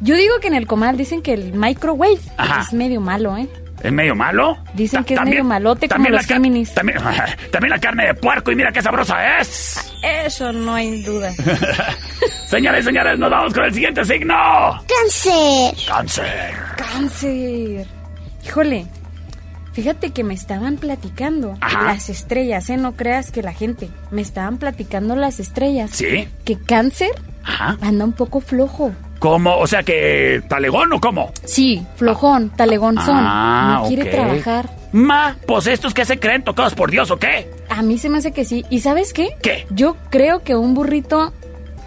Yo 0.00 0.16
digo 0.16 0.34
que 0.40 0.48
en 0.48 0.54
el 0.54 0.66
comal 0.66 0.96
dicen 0.96 1.20
que 1.20 1.34
el 1.34 1.52
microwave 1.52 2.18
Ajá. 2.38 2.62
es 2.62 2.72
medio 2.72 3.00
malo, 3.00 3.36
¿eh? 3.36 3.48
¿Es 3.82 3.92
medio 3.92 4.14
malo? 4.14 4.58
Dicen 4.74 5.04
que 5.04 5.14
es 5.14 5.18
también- 5.18 5.38
medio 5.38 5.44
malote 5.48 5.88
como 5.88 5.96
también 5.96 6.14
los 6.14 6.26
Géminis. 6.26 6.74
También, 6.74 6.98
también 7.52 7.70
la 7.70 7.78
carne 7.78 8.06
de 8.08 8.14
puerco 8.14 8.50
y 8.52 8.56
mira 8.56 8.70
qué 8.72 8.82
sabrosa 8.82 9.38
es. 9.38 9.90
Eso 10.02 10.52
no 10.52 10.74
hay 10.74 11.02
duda. 11.02 11.32
Señores, 12.46 12.84
señores, 12.84 13.18
nos 13.18 13.30
vamos 13.30 13.54
con 13.54 13.64
el 13.64 13.72
siguiente 13.74 14.04
signo. 14.04 14.34
Cáncer. 14.86 15.74
Cáncer. 15.88 16.54
Cáncer. 16.76 17.86
Híjole. 18.44 18.86
Fíjate 19.72 20.10
que 20.10 20.24
me 20.24 20.34
estaban 20.34 20.76
platicando 20.78 21.56
Ajá. 21.60 21.84
las 21.84 22.08
estrellas, 22.10 22.68
¿eh? 22.70 22.76
No 22.76 22.96
creas 22.96 23.30
que 23.30 23.40
la 23.42 23.52
gente. 23.52 23.88
Me 24.10 24.20
estaban 24.20 24.58
platicando 24.58 25.14
las 25.14 25.38
estrellas. 25.38 25.90
¿Sí? 25.92 26.28
Que 26.44 26.58
cáncer 26.58 27.10
Ajá. 27.44 27.78
anda 27.80 28.04
un 28.04 28.12
poco 28.12 28.40
flojo. 28.40 28.92
¿Cómo? 29.20 29.58
O 29.58 29.66
sea 29.66 29.82
que 29.82 30.42
talegón 30.48 30.92
o 30.94 31.00
cómo? 31.00 31.30
Sí, 31.44 31.86
flojón, 31.96 32.48
talegonzón. 32.56 33.18
Ah, 33.20 33.80
no 33.82 33.88
quiere 33.88 34.06
trabajar. 34.06 34.70
Ma, 34.92 35.36
pues 35.46 35.66
estos 35.66 35.92
que 35.92 36.06
se 36.06 36.18
creen 36.18 36.42
tocados 36.42 36.74
por 36.74 36.90
Dios 36.90 37.10
o 37.10 37.18
qué? 37.18 37.48
A 37.68 37.82
mí 37.82 37.98
se 37.98 38.08
me 38.08 38.18
hace 38.18 38.32
que 38.32 38.46
sí. 38.46 38.64
¿Y 38.70 38.80
sabes 38.80 39.12
qué? 39.12 39.28
¿Qué? 39.42 39.66
Yo 39.70 39.96
creo 40.08 40.42
que 40.42 40.56
un 40.56 40.72
burrito 40.72 41.34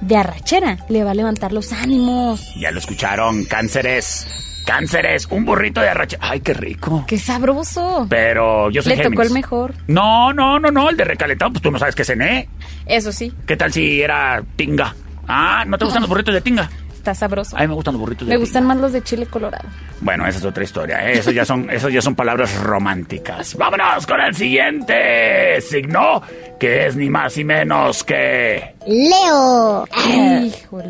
de 0.02 0.16
arrachera 0.16 0.78
le 0.90 1.04
va 1.04 1.12
a 1.12 1.16
levantar 1.16 1.54
los 1.54 1.74
ánimos. 1.74 2.54
Ya 2.56 2.70
lo 2.70 2.78
escucharon, 2.78 3.46
cánceres. 3.46 4.28
Cánceres, 4.68 5.28
un 5.30 5.44
burrito 5.44 5.82
de 5.82 5.90
arrache. 5.90 6.18
Ay, 6.22 6.40
qué 6.40 6.54
rico. 6.54 7.04
¡Qué 7.08 7.18
sabroso! 7.18 8.06
Pero 8.10 8.70
yo 8.70 8.82
soy 8.82 8.96
Le 8.96 9.04
tocó 9.04 9.24
el 9.24 9.32
mejor. 9.32 9.74
No, 9.88 10.32
no, 10.32 10.60
no, 10.60 10.70
no, 10.72 10.90
el 10.90 10.96
de 10.96 11.04
recalentado, 11.04 11.52
pues 11.52 11.64
tú 11.64 11.72
no 11.72 11.80
sabes 11.80 11.96
qué 11.96 12.06
cené. 12.06 12.48
Eso 12.86 13.12
sí, 13.12 13.34
¿Qué 13.46 13.58
tal 13.58 13.74
si 13.74 14.02
era 14.02 14.42
tinga? 14.56 14.96
Ah, 15.28 15.64
¿no 15.66 15.78
te 15.78 15.86
gustan 15.86 16.02
los 16.04 16.10
burritos 16.10 16.34
de 16.34 16.42
tinga? 16.42 16.70
Está 17.04 17.14
sabroso. 17.14 17.58
A 17.58 17.62
mí 17.62 17.68
me 17.68 17.74
gustan 17.74 17.96
los 17.96 18.00
burritos 18.02 18.26
de 18.26 18.34
Me 18.34 18.40
gustan 18.40 18.66
más 18.66 18.78
los 18.78 18.94
de 18.94 19.02
chile 19.04 19.26
colorado. 19.26 19.68
Bueno, 20.00 20.26
esa 20.26 20.40
es 20.40 20.46
otra 20.46 20.64
historia. 20.64 21.10
¿eh? 21.10 21.20
Eso 21.20 21.32
ya 21.32 21.44
son, 21.44 21.70
eso 21.70 21.90
ya 21.90 22.02
son 22.02 22.16
palabras 22.16 22.56
románticas. 22.62 23.56
Vámonos 23.56 24.08
con 24.08 24.22
el 24.22 24.34
siguiente 24.34 25.60
signo, 25.62 26.22
que 26.58 26.88
es 26.88 26.96
ni 26.96 27.10
más 27.10 27.36
ni 27.36 27.44
menos 27.44 28.06
que. 28.06 28.74
Leo. 28.88 29.86
Híjole. 30.08 30.88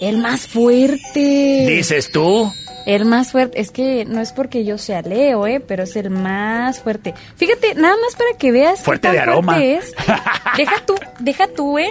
El 0.00 0.18
más 0.18 0.46
fuerte. 0.48 1.66
¿Dices 1.68 2.10
tú? 2.10 2.50
El 2.86 3.04
más 3.04 3.32
fuerte. 3.32 3.60
Es 3.60 3.70
que 3.70 4.06
no 4.06 4.22
es 4.22 4.32
porque 4.32 4.64
yo 4.64 4.78
sea 4.78 5.02
Leo, 5.02 5.46
¿eh? 5.46 5.60
Pero 5.60 5.82
es 5.82 5.94
el 5.96 6.08
más 6.08 6.80
fuerte. 6.80 7.12
Fíjate, 7.36 7.74
nada 7.74 7.96
más 8.02 8.14
para 8.16 8.38
que 8.38 8.50
veas. 8.50 8.78
qué 8.78 8.84
Fuerte 8.84 9.08
tan 9.08 9.12
de 9.12 9.18
aroma. 9.20 9.54
fuerte 9.54 9.74
es. 9.76 9.94
Deja 10.56 10.76
tú, 10.86 10.94
deja 11.18 11.46
tú, 11.48 11.78
¿eh? 11.78 11.90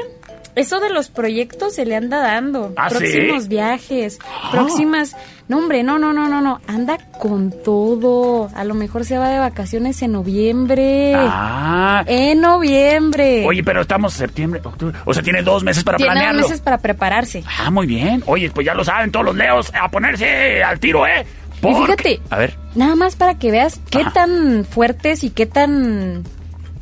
Eso 0.57 0.79
de 0.79 0.89
los 0.89 1.09
proyectos 1.09 1.75
se 1.75 1.85
le 1.85 1.95
anda 1.95 2.19
dando. 2.19 2.73
¿Ah, 2.75 2.89
sí? 2.89 2.97
próximos 2.97 3.47
viajes, 3.47 4.19
próximas... 4.51 5.15
No, 5.47 5.59
hombre, 5.59 5.81
no, 5.81 5.97
no, 5.97 6.11
no, 6.11 6.27
no, 6.27 6.41
no. 6.41 6.59
Anda 6.67 6.97
con 7.19 7.53
todo. 7.63 8.49
A 8.53 8.65
lo 8.65 8.73
mejor 8.73 9.05
se 9.05 9.17
va 9.17 9.29
de 9.29 9.39
vacaciones 9.39 10.01
en 10.01 10.11
noviembre. 10.11 11.13
Ah. 11.15 12.03
En 12.05 12.41
noviembre. 12.41 13.45
Oye, 13.47 13.63
pero 13.63 13.79
estamos 13.81 14.13
septiembre, 14.13 14.59
octubre. 14.61 14.97
O 15.05 15.13
sea, 15.13 15.23
tiene 15.23 15.43
dos 15.43 15.63
meses 15.63 15.85
para 15.85 15.95
Tiene 15.97 16.09
dos 16.11 16.15
planearlo. 16.17 16.41
meses 16.41 16.59
para 16.59 16.79
prepararse. 16.79 17.43
Ah, 17.59 17.71
muy 17.71 17.87
bien. 17.87 18.23
Oye, 18.25 18.49
pues 18.53 18.65
ya 18.65 18.73
lo 18.73 18.83
saben 18.83 19.09
todos 19.09 19.27
los 19.27 19.35
leos, 19.37 19.71
a 19.73 19.89
ponerse 19.89 20.61
al 20.61 20.81
tiro, 20.81 21.07
¿eh? 21.07 21.25
Y 21.63 21.73
fíjate, 21.73 22.19
A 22.29 22.37
ver. 22.37 22.53
nada 22.75 22.95
más 22.95 23.15
para 23.15 23.39
que 23.39 23.49
veas 23.49 23.79
qué 23.89 24.03
tan 24.13 24.65
fuertes 24.65 25.23
y 25.23 25.29
qué 25.29 25.45
tan 25.45 26.23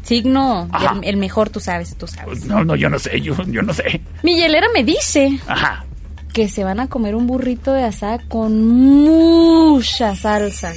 signo 0.05 0.69
el, 1.01 1.03
el 1.03 1.17
mejor, 1.17 1.49
tú 1.49 1.59
sabes, 1.59 1.95
tú 1.97 2.07
sabes. 2.07 2.45
No, 2.45 2.63
no, 2.63 2.75
yo 2.75 2.89
no 2.89 2.99
sé, 2.99 3.19
yo, 3.21 3.35
yo 3.47 3.61
no 3.61 3.73
sé. 3.73 4.01
Mi 4.23 4.35
hielera 4.37 4.67
me 4.73 4.83
dice 4.83 5.39
Ajá. 5.47 5.83
que 6.33 6.47
se 6.47 6.63
van 6.63 6.79
a 6.79 6.87
comer 6.87 7.15
un 7.15 7.27
burrito 7.27 7.73
de 7.73 7.83
asada 7.83 8.19
con 8.27 8.63
mucha 8.65 10.15
salsa. 10.15 10.71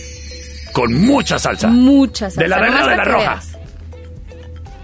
Con 0.73 0.95
mucha 1.07 1.39
salsa. 1.39 1.69
Mucha 1.69 2.31
salsa. 2.31 2.41
¿De 2.41 2.49
la 2.49 2.59
verde 2.61 2.83
o 2.83 2.87
de 2.89 2.97
la 2.97 3.05
roja? 3.05 3.19
veas. 3.19 3.59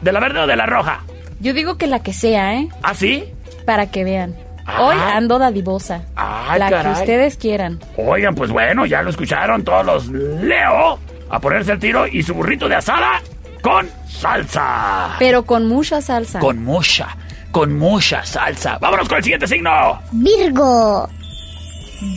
¿De 0.02 0.12
la 0.12 0.20
verde 0.20 0.40
o 0.40 0.46
de 0.46 0.56
la 0.56 0.66
roja? 0.66 1.00
Yo 1.40 1.52
digo 1.54 1.76
que 1.76 1.86
la 1.86 2.02
que 2.02 2.12
sea, 2.12 2.54
¿eh? 2.54 2.68
¿Ah, 2.82 2.94
sí? 2.94 3.24
Para 3.64 3.90
que 3.90 4.04
vean. 4.04 4.34
Ah. 4.66 4.82
Hoy 4.82 4.96
ando 5.14 5.38
dadivosa. 5.38 6.02
Ay, 6.16 6.58
la 6.58 6.70
caray. 6.70 6.94
que 6.94 7.00
ustedes 7.00 7.36
quieran. 7.36 7.80
Oigan, 7.96 8.34
pues 8.34 8.50
bueno, 8.50 8.86
ya 8.86 9.02
lo 9.02 9.10
escucharon 9.10 9.62
todos 9.62 9.84
los 9.84 10.08
Leo 10.08 10.98
a 11.30 11.40
ponerse 11.40 11.72
al 11.72 11.78
tiro 11.78 12.06
y 12.06 12.22
su 12.22 12.34
burrito 12.34 12.68
de 12.68 12.76
asada 12.76 13.20
con 13.62 13.88
salsa. 14.20 15.16
Pero 15.18 15.44
con 15.44 15.66
mucha 15.66 16.00
salsa. 16.00 16.38
Con 16.38 16.64
mucha, 16.64 17.16
con 17.50 17.78
mucha 17.78 18.24
salsa. 18.24 18.78
Vámonos 18.78 19.08
con 19.08 19.18
el 19.18 19.24
siguiente 19.24 19.46
signo. 19.46 20.00
Virgo. 20.12 21.08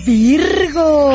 Virgo. 0.05 1.11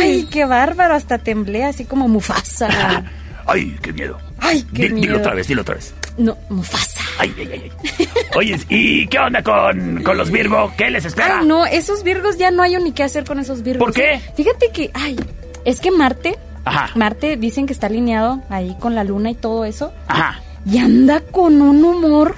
Ay, 0.00 0.28
qué 0.30 0.44
bárbaro. 0.44 0.94
Hasta 0.94 1.18
temblé 1.18 1.64
así 1.64 1.84
como 1.84 2.08
Mufasa. 2.08 3.04
Ay, 3.46 3.76
qué 3.82 3.92
miedo. 3.92 4.18
Ay, 4.38 4.64
qué 4.74 4.88
miedo. 4.90 4.96
Dilo 4.96 5.18
otra 5.18 5.34
vez, 5.34 5.48
dilo 5.48 5.62
otra 5.62 5.74
vez. 5.74 5.94
No, 6.16 6.36
Mufasa. 6.48 7.00
Ay, 7.18 7.34
ay, 7.38 7.48
ay. 7.52 7.72
ay. 7.98 8.06
Oye, 8.36 8.60
¿y 8.68 9.06
qué 9.06 9.18
onda 9.18 9.42
con, 9.42 10.02
con 10.02 10.16
los 10.16 10.30
Virgo? 10.30 10.72
¿Qué 10.76 10.90
les 10.90 11.04
espera? 11.04 11.40
Ay, 11.40 11.46
no, 11.46 11.66
esos 11.66 12.02
Virgos 12.02 12.38
ya 12.38 12.50
no 12.50 12.62
hay 12.62 12.76
ni 12.76 12.92
qué 12.92 13.02
hacer 13.02 13.24
con 13.24 13.38
esos 13.38 13.62
Virgos. 13.62 13.84
¿Por 13.84 13.94
qué? 13.94 14.20
Fíjate 14.36 14.70
que, 14.72 14.90
ay, 14.94 15.16
es 15.64 15.80
que 15.80 15.90
Marte, 15.90 16.38
Ajá, 16.64 16.90
Marte 16.94 17.36
dicen 17.36 17.66
que 17.66 17.72
está 17.72 17.88
alineado 17.88 18.42
ahí 18.48 18.76
con 18.78 18.94
la 18.94 19.04
luna 19.04 19.30
y 19.30 19.34
todo 19.34 19.64
eso. 19.64 19.92
ajá. 20.08 20.40
Y 20.64 20.78
anda 20.78 21.20
con 21.20 21.60
un 21.60 21.84
humor. 21.84 22.36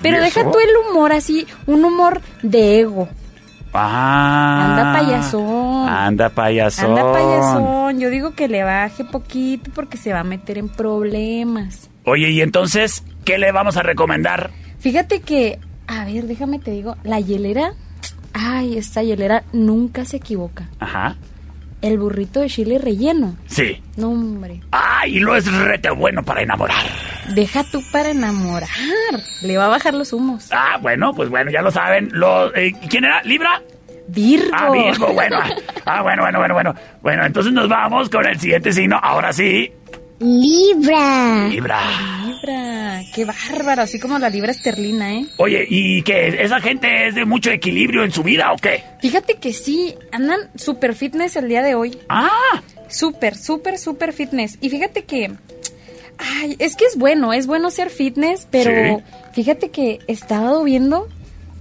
Pero 0.00 0.16
¿Y 0.16 0.20
deja 0.20 0.50
tú 0.50 0.58
el 0.58 0.70
humor 0.90 1.12
así, 1.12 1.46
un 1.66 1.84
humor 1.84 2.22
de 2.42 2.80
ego. 2.80 3.08
Ah. 3.74 4.66
Anda 4.70 4.92
payasón. 4.98 5.88
Anda 5.88 6.28
payasón. 6.30 6.90
Anda 6.90 7.12
payasón. 7.12 8.00
Yo 8.00 8.08
digo 8.10 8.34
que 8.34 8.48
le 8.48 8.62
baje 8.62 9.04
poquito 9.04 9.70
porque 9.74 9.96
se 9.98 10.12
va 10.12 10.20
a 10.20 10.24
meter 10.24 10.58
en 10.58 10.68
problemas. 10.68 11.90
Oye, 12.04 12.30
y 12.30 12.40
entonces, 12.40 13.02
¿qué 13.24 13.36
le 13.38 13.50
vamos 13.52 13.76
a 13.76 13.82
recomendar? 13.82 14.50
Fíjate 14.78 15.20
que, 15.20 15.58
a 15.86 16.04
ver, 16.04 16.24
déjame 16.26 16.58
te 16.58 16.70
digo, 16.70 16.96
la 17.02 17.18
hielera, 17.18 17.72
ay, 18.32 18.78
esta 18.78 19.02
hielera 19.02 19.42
nunca 19.52 20.04
se 20.04 20.18
equivoca. 20.18 20.68
Ajá. 20.78 21.16
El 21.84 21.98
burrito 21.98 22.40
de 22.40 22.48
chile 22.48 22.78
relleno. 22.78 23.36
Sí. 23.44 23.78
No, 23.98 24.08
hombre. 24.08 24.58
Ay, 24.70 25.18
lo 25.18 25.36
es 25.36 25.52
rete 25.52 25.90
bueno 25.90 26.22
para 26.22 26.40
enamorar. 26.40 26.82
Deja 27.34 27.62
tú 27.62 27.82
para 27.92 28.08
enamorar. 28.08 28.70
Le 29.42 29.58
va 29.58 29.66
a 29.66 29.68
bajar 29.68 29.92
los 29.92 30.14
humos. 30.14 30.48
Ah, 30.50 30.78
bueno, 30.80 31.12
pues 31.12 31.28
bueno, 31.28 31.50
ya 31.50 31.60
lo 31.60 31.70
saben. 31.70 32.10
Eh, 32.54 32.72
¿Quién 32.88 33.04
era? 33.04 33.22
¿Libra? 33.24 33.60
Virgo. 34.08 34.50
Ah, 34.54 34.70
Virgo, 34.70 35.12
bueno. 35.12 35.38
Ah, 35.84 36.00
bueno, 36.00 36.22
bueno, 36.22 36.38
bueno, 36.38 36.54
bueno. 36.54 36.74
Bueno, 37.02 37.26
entonces 37.26 37.52
nos 37.52 37.68
vamos 37.68 38.08
con 38.08 38.24
el 38.24 38.40
siguiente 38.40 38.72
signo. 38.72 38.98
Ahora 39.02 39.30
sí, 39.34 39.70
Libra. 40.24 41.48
Libra. 41.48 41.80
Libra. 42.24 43.02
Qué 43.14 43.26
bárbaro. 43.26 43.82
Así 43.82 44.00
como 44.00 44.18
la 44.18 44.30
libra 44.30 44.52
esterlina, 44.52 45.12
¿eh? 45.14 45.26
Oye, 45.36 45.66
¿y 45.68 46.02
qué? 46.02 46.28
¿Esa 46.42 46.60
gente 46.60 47.08
es 47.08 47.14
de 47.14 47.26
mucho 47.26 47.50
equilibrio 47.50 48.02
en 48.04 48.10
su 48.10 48.22
vida 48.22 48.50
o 48.52 48.56
qué? 48.56 48.82
Fíjate 49.00 49.34
que 49.34 49.52
sí, 49.52 49.94
andan 50.12 50.40
super 50.54 50.94
fitness 50.94 51.36
el 51.36 51.48
día 51.48 51.62
de 51.62 51.74
hoy. 51.74 51.98
Ah. 52.08 52.62
Súper, 52.88 53.36
súper, 53.36 53.78
súper 53.78 54.12
fitness. 54.14 54.56
Y 54.62 54.70
fíjate 54.70 55.04
que... 55.04 55.30
Ay, 56.16 56.56
es 56.58 56.74
que 56.76 56.84
es 56.86 56.96
bueno, 56.96 57.32
es 57.32 57.46
bueno 57.46 57.70
ser 57.70 57.90
fitness, 57.90 58.46
pero 58.50 58.98
Sí. 58.98 59.04
fíjate 59.32 59.70
que 59.70 59.98
he 60.06 60.12
estado 60.12 60.62
viendo 60.64 61.08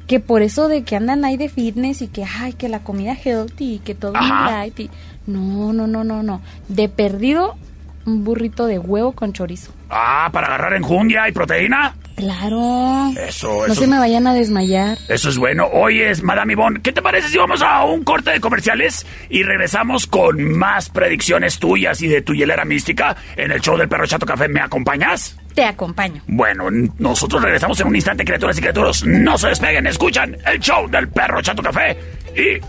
que 0.07 0.20
por 0.20 0.41
eso 0.41 0.68
de 0.70 0.84
que 0.84 0.95
andan 0.95 1.26
ahí 1.26 1.38
de 1.38 1.49
fitness 1.49 2.02
y 2.02 2.07
que, 2.07 2.23
ay, 2.23 2.53
que 2.53 2.69
la 2.69 2.84
comida 2.84 3.14
healthy 3.15 3.73
y 3.76 3.80
que 3.80 3.94
todo 3.94 4.14
light 4.14 4.80
y... 4.80 4.90
No, 5.26 5.72
no, 5.73 5.88
no, 5.88 6.03
no, 6.03 6.22
no. 6.22 6.41
De 6.68 6.88
perdido, 6.90 7.56
un 8.05 8.23
burrito 8.23 8.65
de 8.67 8.80
huevo 8.80 9.13
con 9.13 9.34
chorizo. 9.34 9.71
Ah, 9.89 10.30
para 10.31 10.47
agarrar 10.47 10.73
enjundia 10.73 11.27
y 11.30 11.31
proteína. 11.31 11.95
Claro. 12.15 13.11
Eso, 13.27 13.65
No 13.67 13.73
eso. 13.73 13.81
se 13.81 13.88
me 13.88 13.97
vayan 13.97 14.27
a 14.27 14.34
desmayar. 14.34 14.97
Eso 15.07 15.30
es 15.30 15.38
bueno. 15.38 15.67
Oye, 15.73 16.09
es 16.11 16.21
Madame 16.21 16.53
Ivonne, 16.53 16.80
¿qué 16.81 16.91
te 16.91 17.01
parece 17.01 17.27
si 17.30 17.38
vamos 17.38 17.61
a 17.63 17.84
un 17.85 18.03
corte 18.03 18.30
de 18.31 18.39
comerciales 18.39 19.05
y 19.30 19.41
regresamos 19.43 20.05
con 20.05 20.43
más 20.57 20.89
predicciones 20.89 21.57
tuyas 21.57 22.01
y 22.01 22.07
de 22.07 22.21
tu 22.21 22.34
hielera 22.34 22.65
mística 22.65 23.15
en 23.35 23.51
el 23.51 23.61
show 23.61 23.77
del 23.77 23.89
perro 23.89 24.05
Chato 24.05 24.25
Café? 24.27 24.47
¿Me 24.47 24.61
acompañas? 24.61 25.38
Te 25.55 25.65
acompaño. 25.65 26.21
Bueno, 26.27 26.65
nosotros 26.99 27.41
regresamos 27.41 27.80
en 27.80 27.88
un 27.88 27.95
instante, 27.95 28.23
criaturas 28.25 28.57
y 28.57 28.61
criaturas. 28.61 29.03
No 29.05 29.38
se 29.38 29.47
despeguen, 29.49 29.88
escuchan 29.88 30.38
el 30.45 30.59
show 30.59 30.88
del 30.89 31.07
perro 31.09 31.41
Chato 31.41 31.63
Café 31.63 31.97
y 32.35 32.59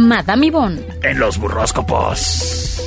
Madame 0.00 0.46
Yvonne. 0.48 0.80
en 1.02 1.18
los 1.18 1.36
burroscopos. 1.38 2.80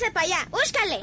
Hágase 0.00 0.12
para 0.12 0.26
allá, 0.26 0.48
búscale. 0.50 1.00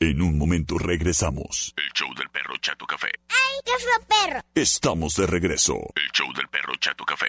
En 0.00 0.20
un 0.20 0.36
momento 0.36 0.76
regresamos. 0.78 1.72
El 1.76 1.90
show 1.94 2.08
del 2.14 2.28
perro 2.28 2.54
Chato 2.60 2.86
Café. 2.86 3.08
¡Ay, 3.28 3.60
qué 3.64 3.72
fue 3.78 4.06
perro! 4.06 4.40
Estamos 4.54 5.14
de 5.16 5.26
regreso. 5.26 5.74
El 5.94 6.10
show 6.12 6.32
del 6.34 6.48
perro 6.48 6.74
Chato 6.76 7.04
Café. 7.04 7.28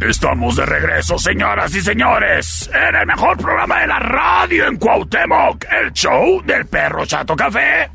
Estamos 0.00 0.56
de 0.56 0.66
regreso, 0.66 1.18
señoras 1.18 1.74
y 1.76 1.80
señores, 1.80 2.68
en 2.74 2.94
el 2.96 3.06
mejor 3.06 3.38
programa 3.38 3.80
de 3.80 3.86
la 3.86 4.00
radio 4.00 4.66
en 4.66 4.76
Cuauhtémoc, 4.76 5.64
el 5.70 5.92
show 5.92 6.42
del 6.44 6.66
perro 6.66 7.06
Chato 7.06 7.36
Café. 7.36 7.88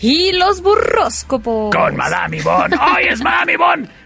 Y 0.00 0.32
los 0.32 0.60
burróscopos. 0.60 1.74
Con 1.74 1.96
Madame 1.96 2.36
Ivonne. 2.36 2.76
Oye, 2.76 3.08
es 3.08 3.22
Madame 3.22 3.54
Ivonne. 3.54 4.03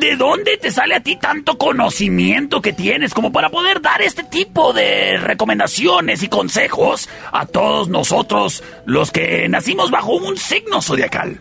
¿De 0.00 0.16
dónde 0.16 0.56
te 0.56 0.70
sale 0.70 0.94
a 0.94 1.00
ti 1.00 1.16
tanto 1.16 1.58
conocimiento 1.58 2.62
que 2.62 2.72
tienes 2.72 3.12
como 3.12 3.30
para 3.32 3.50
poder 3.50 3.80
dar 3.82 4.00
este 4.02 4.22
tipo 4.24 4.72
de 4.72 5.16
recomendaciones 5.18 6.22
y 6.22 6.28
consejos 6.28 7.08
a 7.32 7.44
todos 7.46 7.88
nosotros, 7.88 8.62
los 8.86 9.10
que 9.10 9.48
nacimos 9.48 9.90
bajo 9.90 10.12
un 10.14 10.36
signo 10.36 10.80
zodiacal? 10.80 11.40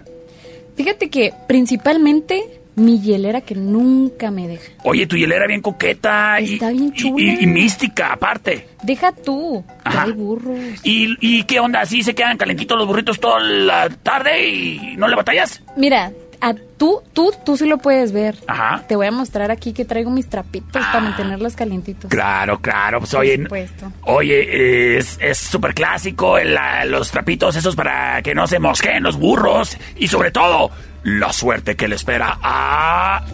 Fíjate 0.76 1.10
que 1.10 1.34
principalmente 1.48 2.44
mi 2.76 3.02
hielera 3.02 3.42
que 3.42 3.56
nunca 3.56 4.32
me 4.32 4.48
deja. 4.48 4.72
Oye, 4.84 5.06
tu 5.06 5.18
hielera 5.18 5.46
bien 5.48 5.62
coqueta 5.62 6.40
y, 6.40 6.54
Está 6.54 6.70
bien 6.72 6.94
y- 6.96 6.98
chula. 6.98 7.22
y- 7.24 7.44
y 7.44 7.48
mística, 7.48 8.14
aparte. 8.14 8.68
Deja 8.84 9.12
tú. 9.12 9.64
Hay 9.84 10.12
burros. 10.14 10.58
¿Y, 10.84 11.16
¿Y 11.20 11.44
qué 11.44 11.60
onda? 11.60 11.82
¿Así 11.82 12.04
se 12.04 12.16
quedan 12.16 12.38
calentitos 12.38 12.78
los 12.78 12.88
burritos 12.88 13.20
toda 13.20 13.40
la 13.42 13.90
tarde 13.90 14.48
y 14.48 14.96
no 14.98 15.08
le 15.10 15.16
batallas? 15.18 15.62
Mira, 15.76 16.12
a 16.42 16.54
tú, 16.78 17.02
tú, 17.14 17.32
tú 17.46 17.58
sí 17.58 17.68
lo 17.68 17.78
puedes 17.80 18.12
ver. 18.12 18.36
Ajá. 18.48 18.84
Te 18.88 18.96
voy 18.96 19.08
a 19.08 19.12
mostrar 19.12 19.52
aquí 19.52 19.74
que 19.74 19.86
traigo 19.86 20.10
mis 20.10 20.28
trapitos 20.30 20.82
para 20.86 21.00
mantenerlos 21.02 21.56
calientitos. 21.56 22.10
Claro, 22.10 22.60
claro. 22.60 23.00
Pues 23.00 23.12
Por 23.12 23.20
oye, 23.22 23.38
supuesto. 23.44 23.92
oye, 24.04 24.98
es 24.98 25.18
es 25.22 25.38
súper 25.38 25.74
clásico 25.74 26.38
la- 26.40 26.86
los 26.86 27.12
trapitos 27.12 27.56
esos 27.56 27.76
para 27.76 28.22
que 28.22 28.34
no 28.34 28.48
se 28.48 28.60
mosqueen 28.60 29.04
los 29.04 29.18
burros. 29.18 29.78
Y 29.98 30.08
sobre 30.08 30.32
todo, 30.32 30.72
la 31.04 31.32
suerte 31.34 31.76
que 31.76 31.88
le 31.88 31.96
espera 31.96 32.38
a 32.42 33.26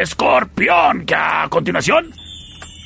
Escorpión. 0.00 1.04
Que 1.06 1.14
a 1.14 1.46
continuación 1.48 2.12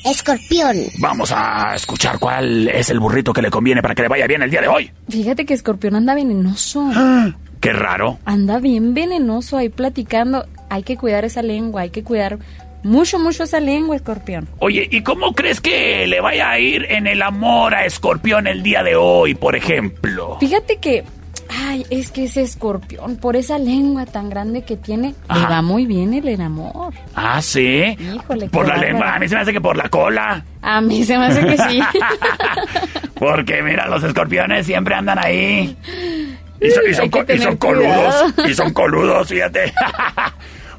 Escorpión. 0.05 0.77
vamos 0.99 1.33
a 1.35 1.75
escuchar 1.75 2.17
cuál 2.19 2.69
es 2.69 2.89
el 2.89 2.99
burrito 2.99 3.33
que 3.33 3.41
le 3.41 3.49
conviene 3.49 3.81
para 3.81 3.93
que 3.95 4.03
le 4.03 4.07
vaya 4.07 4.25
bien 4.27 4.41
el 4.41 4.49
día 4.51 4.61
de 4.61 4.67
hoy. 4.69 4.91
Fíjate 5.09 5.45
que 5.45 5.53
Escorpión 5.53 5.95
anda 5.95 6.15
venenoso. 6.15 6.89
Qué 7.67 7.73
raro. 7.73 8.17
Anda 8.23 8.59
bien 8.59 8.93
venenoso 8.93 9.57
ahí 9.57 9.67
platicando. 9.67 10.45
Hay 10.69 10.83
que 10.83 10.95
cuidar 10.95 11.25
esa 11.25 11.41
lengua, 11.41 11.81
hay 11.81 11.89
que 11.89 12.01
cuidar 12.01 12.39
mucho, 12.81 13.19
mucho 13.19 13.43
esa 13.43 13.59
lengua, 13.59 13.97
Escorpión. 13.97 14.47
Oye, 14.59 14.87
¿y 14.89 15.01
cómo 15.01 15.33
crees 15.33 15.59
que 15.59 16.07
le 16.07 16.21
vaya 16.21 16.49
a 16.49 16.59
ir 16.59 16.85
en 16.89 17.07
el 17.07 17.21
amor 17.21 17.75
a 17.75 17.83
Escorpión 17.83 18.47
el 18.47 18.63
día 18.63 18.83
de 18.83 18.95
hoy, 18.95 19.35
por 19.35 19.57
ejemplo? 19.57 20.37
Fíjate 20.39 20.77
que, 20.77 21.03
ay, 21.49 21.85
es 21.89 22.09
que 22.11 22.23
ese 22.23 22.43
escorpión, 22.43 23.17
por 23.17 23.35
esa 23.35 23.59
lengua 23.59 24.05
tan 24.05 24.29
grande 24.29 24.61
que 24.61 24.77
tiene, 24.77 25.13
le 25.35 25.41
va 25.41 25.61
muy 25.61 25.85
bien 25.85 26.13
el 26.13 26.39
amor. 26.39 26.93
Ah, 27.15 27.41
sí. 27.41 27.97
Híjole, 27.99 28.47
Por 28.47 28.65
la 28.65 28.77
lengua, 28.77 29.15
a 29.15 29.19
mí 29.19 29.27
se 29.27 29.35
me 29.35 29.41
hace 29.41 29.51
que 29.51 29.59
por 29.59 29.75
la 29.75 29.89
cola. 29.89 30.45
A 30.61 30.79
mí 30.79 31.03
se 31.03 31.17
me 31.17 31.25
hace 31.25 31.45
que 31.45 31.57
sí. 31.57 31.81
Porque 33.15 33.61
mira, 33.61 33.89
los 33.89 34.01
escorpiones 34.05 34.65
siempre 34.65 34.95
andan 34.95 35.19
ahí. 35.19 35.75
Y 36.59 36.69
son, 36.71 36.83
y 36.89 36.93
son 36.93 37.09
co- 37.09 37.21
y 37.27 37.55
coludos. 37.57 37.57
cuidado. 38.33 38.49
Y 38.49 38.53
son 38.53 38.73
coludos, 38.73 39.27
fíjate. 39.27 39.73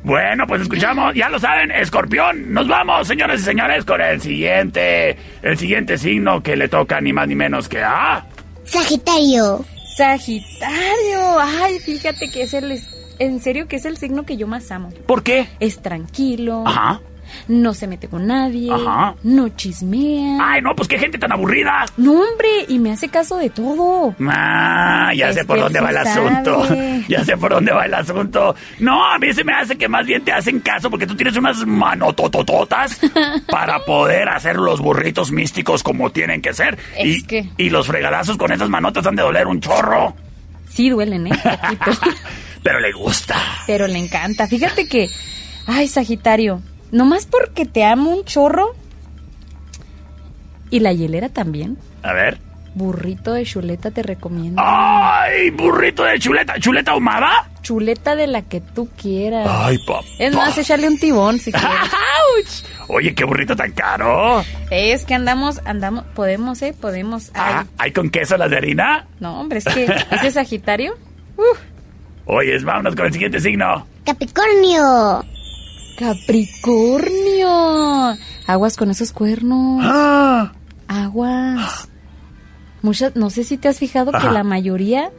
Bueno, 0.05 0.47
pues 0.47 0.63
escuchamos, 0.63 1.13
ya 1.15 1.29
lo 1.29 1.39
saben, 1.41 1.73
escorpión. 1.73 2.53
Nos 2.55 2.69
vamos, 2.69 3.07
señores 3.09 3.41
y 3.41 3.45
señores, 3.45 3.85
con 3.85 4.01
el 4.01 4.21
siguiente, 4.21 5.17
el 5.43 5.59
siguiente 5.59 5.99
signo 5.99 6.41
que 6.41 6.57
le 6.57 6.69
toca 6.69 7.01
ni 7.01 7.13
más 7.13 7.27
ni 7.27 7.35
menos 7.35 7.69
que 7.69 7.83
a... 7.83 8.25
Sagitario. 8.65 9.65
Sagitario, 9.97 11.39
ay, 11.41 11.79
fíjate 11.81 12.31
que 12.31 12.43
es 12.43 12.55
el, 12.55 12.81
en 13.19 13.41
serio 13.41 13.67
que 13.67 13.77
es 13.77 13.85
el 13.85 13.97
signo 13.97 14.25
que 14.25 14.37
yo 14.37 14.47
más 14.47 14.71
amo. 14.71 14.91
¿Por 15.07 15.23
qué? 15.25 15.49
Es 15.59 15.83
tranquilo, 15.83 16.63
Ajá. 16.67 17.01
No 17.49 17.75
se 17.75 17.87
mete 17.87 18.09
con 18.09 18.27
nadie, 18.27 18.71
Ajá. 18.73 19.15
no 19.25 19.49
chismea. 19.51 20.39
Ay, 20.41 20.61
no, 20.63 20.75
pues 20.77 20.87
qué 20.89 20.99
gente 20.99 21.19
tan 21.19 21.33
aburrida. 21.33 21.85
No, 21.97 22.13
hombre, 22.13 22.49
y 22.69 22.79
me 22.79 22.93
hace 22.93 23.09
caso 23.09 23.37
de 23.39 23.51
todo. 23.51 24.15
Ah, 24.29 25.11
ya 25.17 25.31
Es 25.31 25.35
sé 25.37 25.45
por 25.45 25.59
dónde 25.59 25.81
va 25.81 25.91
el 25.91 25.97
sabe. 26.07 26.29
asunto. 26.29 26.67
Ya 27.09 27.25
sé 27.25 27.37
por 27.39 27.51
dónde 27.53 27.73
va 27.73 27.87
el 27.87 27.95
asunto. 27.95 28.55
No, 28.81 29.03
a 29.11 29.19
mí 29.19 29.33
se 29.33 29.43
me 29.43 29.55
hace 29.55 29.77
que 29.79 29.89
más 29.89 30.05
bien 30.05 30.23
te 30.25 30.31
hacen 30.33 30.61
caso 30.61 30.91
porque 30.91 31.07
tú 31.07 31.15
tienes 31.17 31.37
unas 31.39 31.65
manototototas 31.67 33.01
para 33.51 33.79
poder 33.85 34.29
hacer 34.29 34.57
los 34.57 34.81
burritos 34.81 35.31
místicos 35.33 35.83
como 35.83 36.11
tienen 36.11 36.43
que 36.43 36.53
ser. 36.53 36.79
Es 36.97 37.19
y, 37.19 37.23
que- 37.27 37.49
y 37.57 37.71
los 37.71 37.87
fregadazos 37.87 38.37
con 38.37 38.53
esas 38.53 38.69
manotas 38.69 39.07
han 39.07 39.17
de 39.17 39.23
doler 39.23 39.47
un 39.47 39.61
chorro. 39.61 40.15
Sí 40.69 40.91
duelen, 40.91 41.29
¿eh? 41.29 41.31
Pero 42.63 42.81
le 42.81 42.93
gusta. 42.93 43.37
Pero 43.67 43.87
le 43.87 43.99
encanta. 43.99 44.47
Fíjate 44.47 44.87
que, 44.87 45.09
ay, 45.67 45.89
Sagitario, 45.89 46.61
nomás 46.93 47.27
porque 47.27 47.67
te 47.67 47.85
amo 47.85 48.11
un 48.11 48.25
chorro. 48.25 48.75
Y 50.71 50.81
la 50.81 50.93
hielera 50.93 51.29
también. 51.29 51.79
A 52.03 52.13
ver. 52.13 52.39
Burrito 52.75 53.33
de 53.33 53.45
chuleta 53.45 53.91
te 53.91 54.03
recomiendo. 54.03 54.63
¡Ay, 54.65 55.51
burrito 55.51 56.05
de 56.05 56.19
chuleta! 56.19 56.61
¿Chuleta 56.61 56.93
ahumada? 56.93 57.49
Chuleta 57.63 58.15
de 58.15 58.27
la 58.29 58.43
que 58.43 58.61
tú 58.61 58.89
quieras. 59.01 59.49
¡Ay, 59.51 59.79
papá! 59.87 60.05
Es 60.19 60.33
más, 60.35 60.57
échale 60.59 60.87
un 60.87 60.99
tibón 60.99 61.39
si 61.41 61.51
quieres. 61.53 62.65
Oye, 62.87 63.15
qué 63.15 63.25
burrito 63.25 63.57
tan 63.57 63.73
caro. 63.73 64.45
Es 64.71 65.05
que 65.07 65.15
andamos, 65.15 65.61
andamos, 65.65 66.05
podemos, 66.15 66.61
¿eh? 66.63 66.75
Podemos. 66.79 67.31
Ay, 67.35 67.55
Ah, 67.57 67.67
¿Hay 67.79 67.93
con 67.93 68.11
queso 68.11 68.37
las 68.37 68.51
de 68.51 68.59
harina? 68.59 69.07
no, 69.19 69.41
hombre, 69.41 69.59
es 69.59 69.65
que 69.65 69.85
ese 70.13 70.31
Sagitario. 70.31 70.95
Oye, 72.27 72.59
vámonos 72.61 72.95
con 72.95 73.07
el 73.07 73.13
siguiente 73.13 73.41
signo. 73.41 73.87
Capricornio. 74.05 75.25
Capricornio. 75.99 77.49
Aguas 78.47 78.77
con 78.77 78.91
esos 78.91 79.11
cuernos. 79.13 79.83
Ah. 79.85 80.53
Aguas. 80.87 81.89
Muchas, 82.83 83.17
no 83.17 83.31
sé 83.31 83.43
si 83.43 83.59
te 83.59 83.67
has 83.69 83.79
fijado 83.79 84.15
Ajá. 84.15 84.29
que 84.29 84.33
la 84.33 84.45
mayoría 84.45 85.11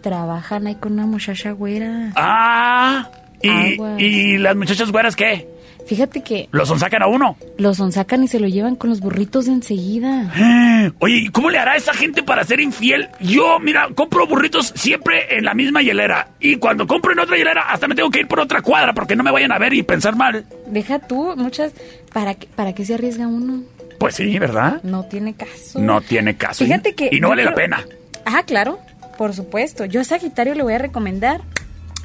trabajan 0.00 0.66
ahí 0.66 0.76
con 0.76 0.92
una 0.94 1.04
muchacha 1.04 1.52
güera. 1.52 2.12
Ah, 2.16 3.10
¿y, 3.42 3.74
Aguas. 3.74 4.00
¿y 4.00 4.38
las 4.38 4.56
muchachas 4.56 4.90
güeras 4.90 5.14
qué? 5.16 5.46
Fíjate 5.86 6.22
que 6.22 6.48
¿Los 6.52 6.68
sonsacan 6.68 7.02
a 7.02 7.06
uno? 7.06 7.36
los 7.58 7.76
sonsacan 7.78 8.22
y 8.24 8.28
se 8.28 8.38
lo 8.40 8.46
llevan 8.48 8.76
con 8.76 8.90
los 8.90 9.00
burritos 9.00 9.46
de 9.46 9.52
enseguida. 9.52 10.32
Oye, 11.00 11.16
¿y 11.16 11.28
cómo 11.28 11.50
le 11.50 11.58
hará 11.58 11.76
esa 11.76 11.92
gente 11.92 12.22
para 12.22 12.44
ser 12.44 12.60
infiel? 12.60 13.08
Yo, 13.20 13.58
mira, 13.60 13.88
compro 13.94 14.26
burritos 14.26 14.72
siempre 14.76 15.36
en 15.36 15.44
la 15.44 15.54
misma 15.54 15.82
hielera. 15.82 16.28
Y 16.40 16.56
cuando 16.56 16.86
compro 16.86 17.12
en 17.12 17.18
otra 17.18 17.36
hielera, 17.36 17.62
hasta 17.70 17.88
me 17.88 17.94
tengo 17.94 18.10
que 18.10 18.20
ir 18.20 18.28
por 18.28 18.40
otra 18.40 18.62
cuadra 18.62 18.92
porque 18.94 19.16
no 19.16 19.22
me 19.22 19.30
vayan 19.32 19.52
a 19.52 19.58
ver 19.58 19.72
y 19.74 19.82
pensar 19.82 20.16
mal. 20.16 20.46
Deja 20.66 20.98
tú, 21.00 21.34
muchas. 21.36 21.72
¿Para 22.12 22.34
qué, 22.34 22.46
para 22.54 22.72
qué 22.74 22.84
se 22.84 22.94
arriesga 22.94 23.26
uno? 23.26 23.62
Pues 23.98 24.16
sí, 24.16 24.38
¿verdad? 24.38 24.80
No 24.82 25.04
tiene 25.04 25.34
caso. 25.34 25.78
No 25.78 26.00
tiene 26.00 26.36
caso. 26.36 26.64
Fíjate 26.64 26.94
que 26.94 27.08
Y 27.12 27.20
no 27.20 27.28
vale 27.30 27.44
la 27.44 27.54
pena. 27.54 27.84
Ah, 28.24 28.42
claro, 28.46 28.78
por 29.18 29.34
supuesto. 29.34 29.84
Yo 29.84 30.00
a 30.00 30.04
Sagitario 30.04 30.54
le 30.54 30.62
voy 30.62 30.74
a 30.74 30.78
recomendar 30.78 31.40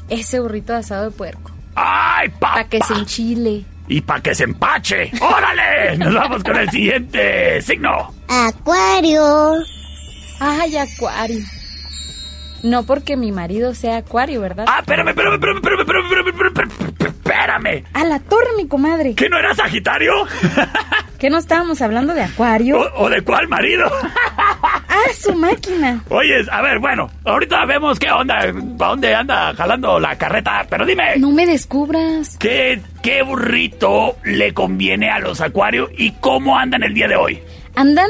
ese 0.10 0.40
burrito 0.40 0.74
de 0.74 0.80
asado 0.80 1.06
de 1.06 1.12
puerco. 1.12 1.52
¡Ay, 1.80 2.30
papá! 2.30 2.54
Para 2.54 2.70
que 2.70 2.82
se 2.82 2.94
enchile. 2.94 3.64
Y 3.88 4.02
para 4.02 4.22
que 4.22 4.34
se 4.34 4.44
empache. 4.46 5.12
¡Órale! 5.22 5.96
Nos 5.98 6.14
vamos 6.14 6.44
con 6.44 6.58
el 6.58 6.70
siguiente 6.72 7.62
signo. 7.62 8.14
Acuario. 8.28 9.54
Ay, 10.40 10.76
Acuario. 10.76 11.40
No 12.64 12.84
porque 12.84 13.16
mi 13.18 13.32
marido 13.32 13.74
sea 13.76 13.98
Acuario, 13.98 14.42
¿verdad? 14.42 14.66
Ah, 14.68 14.80
espérame, 14.80 15.10
espérame, 15.10 15.36
espérame, 15.36 15.58
espérame, 15.58 15.82
espérame, 15.82 16.06
espérame, 16.06 16.28
espérame, 16.28 16.72
espérame, 16.72 17.08
espérame. 17.08 17.84
A 17.94 18.04
la 18.04 18.20
torre, 18.20 18.48
mi 18.58 18.68
comadre. 18.68 19.16
¿Que 19.16 19.30
no 19.30 19.38
era 19.38 19.54
Sagitario? 19.54 20.14
¿Qué 21.20 21.30
no 21.30 21.38
estábamos 21.38 21.82
hablando 21.82 22.14
de 22.14 22.22
Acuario? 22.24 22.80
¿O, 22.80 23.06
o 23.06 23.10
de 23.10 23.22
cuál 23.22 23.48
marido? 23.48 23.86
¡Ah, 24.38 25.14
su 25.20 25.34
máquina! 25.36 26.04
Oye, 26.10 26.36
a 26.52 26.62
ver, 26.62 26.80
bueno, 26.80 27.10
ahorita 27.26 27.66
vemos 27.66 28.00
qué 28.00 28.10
onda, 28.12 28.40
para 28.78 28.92
dónde 28.92 29.16
anda 29.16 29.54
jalando 29.56 30.00
la 30.00 30.16
carreta, 30.18 30.66
pero 30.70 30.86
dime, 30.86 31.18
No 31.18 31.32
me 31.32 31.46
descubras. 31.46 32.38
¿qué, 32.38 32.82
¿qué 33.02 33.22
burrito 33.24 34.18
le 34.24 34.54
conviene 34.54 35.10
a 35.10 35.20
los 35.20 35.42
acuarios 35.42 35.90
y 35.98 36.12
cómo 36.14 36.58
andan 36.58 36.84
el 36.84 36.94
día 36.94 37.08
de 37.08 37.16
hoy? 37.16 37.40
Andan, 37.76 38.10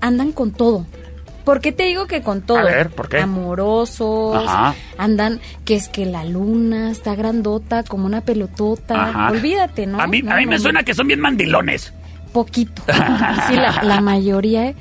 andan 0.00 0.32
con 0.32 0.52
todo. 0.52 0.86
¿Por 1.46 1.60
qué 1.60 1.70
te 1.72 1.84
digo 1.84 2.06
que 2.06 2.20
con 2.22 2.42
todo? 2.42 2.58
A 2.58 2.64
ver, 2.64 2.90
¿por 2.90 3.08
qué? 3.08 3.20
Amorosos. 3.20 4.36
Ajá. 4.46 4.74
Andan, 4.98 5.40
que 5.64 5.76
es 5.76 5.88
que 5.88 6.04
la 6.04 6.24
luna 6.24 6.90
está 6.90 7.14
grandota 7.14 7.84
como 7.84 8.04
una 8.04 8.20
pelotota. 8.20 9.10
Ajá. 9.10 9.30
Olvídate, 9.30 9.86
¿no? 9.86 10.00
a 10.00 10.06
mí, 10.08 10.22
No, 10.22 10.32
a 10.32 10.36
mí 10.38 10.44
no, 10.44 10.50
me 10.50 10.56
no. 10.56 10.62
suena 10.62 10.82
que 10.82 10.92
son 10.92 11.06
bien 11.06 11.20
mandilones. 11.20 11.92
Poquito. 12.32 12.82
Sí, 13.48 13.54
la, 13.54 13.80
la 13.84 14.00
mayoría, 14.00 14.66
¿eh? 14.66 14.74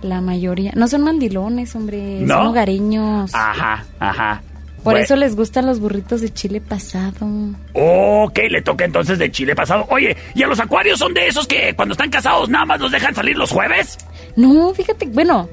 La 0.00 0.20
mayoría. 0.20 0.70
No 0.76 0.86
son 0.86 1.02
mandilones, 1.02 1.74
hombre. 1.74 2.20
¿No? 2.20 2.34
Son 2.38 2.46
hogareños. 2.46 3.34
Ajá, 3.34 3.84
ajá. 3.98 4.42
Por 4.76 4.92
Bueno. 4.92 4.98
eso 5.00 5.16
les 5.16 5.34
gustan 5.34 5.66
los 5.66 5.80
burritos 5.80 6.20
de 6.20 6.32
chile 6.32 6.60
pasado. 6.60 7.26
Ok, 7.74 8.38
le 8.48 8.62
toca 8.62 8.84
entonces 8.84 9.18
de 9.18 9.28
Chile 9.32 9.56
pasado. 9.56 9.84
Oye, 9.90 10.16
¿y 10.36 10.44
a 10.44 10.46
los 10.46 10.60
acuarios 10.60 11.00
son 11.00 11.12
de 11.12 11.26
esos 11.26 11.48
que 11.48 11.74
cuando 11.74 11.92
están 11.94 12.08
casados 12.10 12.48
nada 12.48 12.64
más 12.64 12.80
los 12.80 12.92
dejan 12.92 13.12
salir 13.12 13.36
los 13.36 13.50
jueves? 13.50 13.98
No, 14.36 14.72
fíjate, 14.72 15.06
bueno. 15.06 15.48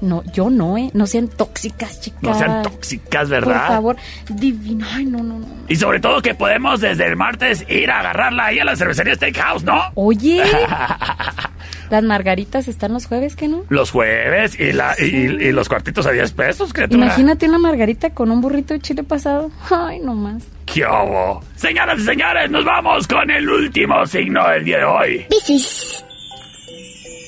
No, 0.00 0.22
yo 0.32 0.48
no, 0.50 0.78
¿eh? 0.78 0.90
No 0.94 1.06
sean 1.06 1.28
tóxicas, 1.28 2.00
chicas. 2.00 2.22
No 2.22 2.34
sean 2.34 2.62
tóxicas, 2.62 3.28
¿verdad? 3.28 3.66
Por 3.66 3.74
favor. 3.74 3.96
Divino. 4.28 4.86
Ay, 4.94 5.04
no, 5.04 5.18
no, 5.18 5.38
no. 5.38 5.46
Y 5.68 5.76
sobre 5.76 6.00
todo 6.00 6.22
que 6.22 6.34
podemos 6.34 6.80
desde 6.80 7.06
el 7.06 7.16
martes 7.16 7.64
ir 7.68 7.90
a 7.90 8.00
agarrarla 8.00 8.46
ahí 8.46 8.58
a 8.58 8.64
la 8.64 8.76
cervecería 8.76 9.14
Steakhouse, 9.14 9.64
¿no? 9.64 9.80
Oye. 9.94 10.42
Las 11.90 12.04
margaritas 12.04 12.68
están 12.68 12.92
los 12.92 13.06
jueves, 13.06 13.34
¿qué 13.34 13.48
no? 13.48 13.64
Los 13.68 13.90
jueves 13.90 14.58
y, 14.60 14.72
la, 14.72 14.94
y, 14.96 15.06
y 15.06 15.50
los 15.50 15.68
cuartitos 15.68 16.06
a 16.06 16.12
10 16.12 16.32
pesos, 16.32 16.72
criatura. 16.72 17.04
Imagínate 17.04 17.48
una 17.48 17.58
margarita 17.58 18.10
con 18.10 18.30
un 18.30 18.40
burrito 18.40 18.74
de 18.74 18.80
chile 18.80 19.02
pasado. 19.02 19.50
Ay, 19.70 19.98
no 19.98 20.14
más. 20.14 20.44
¿Qué 20.66 20.84
hubo? 20.84 21.42
Señoras 21.56 21.98
y 21.98 22.04
señores, 22.04 22.48
nos 22.48 22.64
vamos 22.64 23.08
con 23.08 23.28
el 23.28 23.48
último 23.50 24.06
signo 24.06 24.48
del 24.50 24.64
día 24.64 24.78
de 24.78 24.84
hoy. 24.84 25.26
Piscis. 25.28 26.04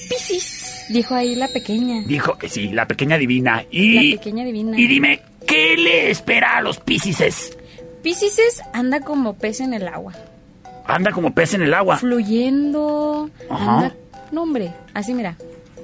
Piscis. 0.09 0.62
Dijo 0.91 1.15
ahí 1.15 1.35
la 1.35 1.49
pequeña. 1.49 2.03
Dijo 2.07 2.37
que 2.37 2.49
sí, 2.49 2.69
la 2.69 2.87
pequeña 2.87 3.17
divina. 3.19 3.65
Y, 3.71 4.11
La 4.13 4.17
pequeña 4.19 4.45
divina. 4.45 4.79
y 4.79 4.87
dime, 4.87 5.23
¿qué 5.47 5.77
le 5.77 6.11
espera 6.11 6.59
a 6.59 6.63
los 6.63 6.79
piscises? 6.79 7.57
Piscis 8.03 8.63
anda 8.73 9.01
como 9.01 9.35
pez 9.35 9.61
en 9.61 9.75
el 9.75 9.87
agua. 9.87 10.13
Anda 10.87 11.13
como 11.13 11.33
pez 11.33 11.55
en 11.55 11.63
el 11.63 11.73
agua. 11.73 11.97
Fluyendo. 11.99 13.31
Ajá. 13.49 13.75
Anda. 13.77 13.95
No, 14.33 14.43
hombre. 14.43 14.73
Así 14.95 15.15
mira. 15.15 15.37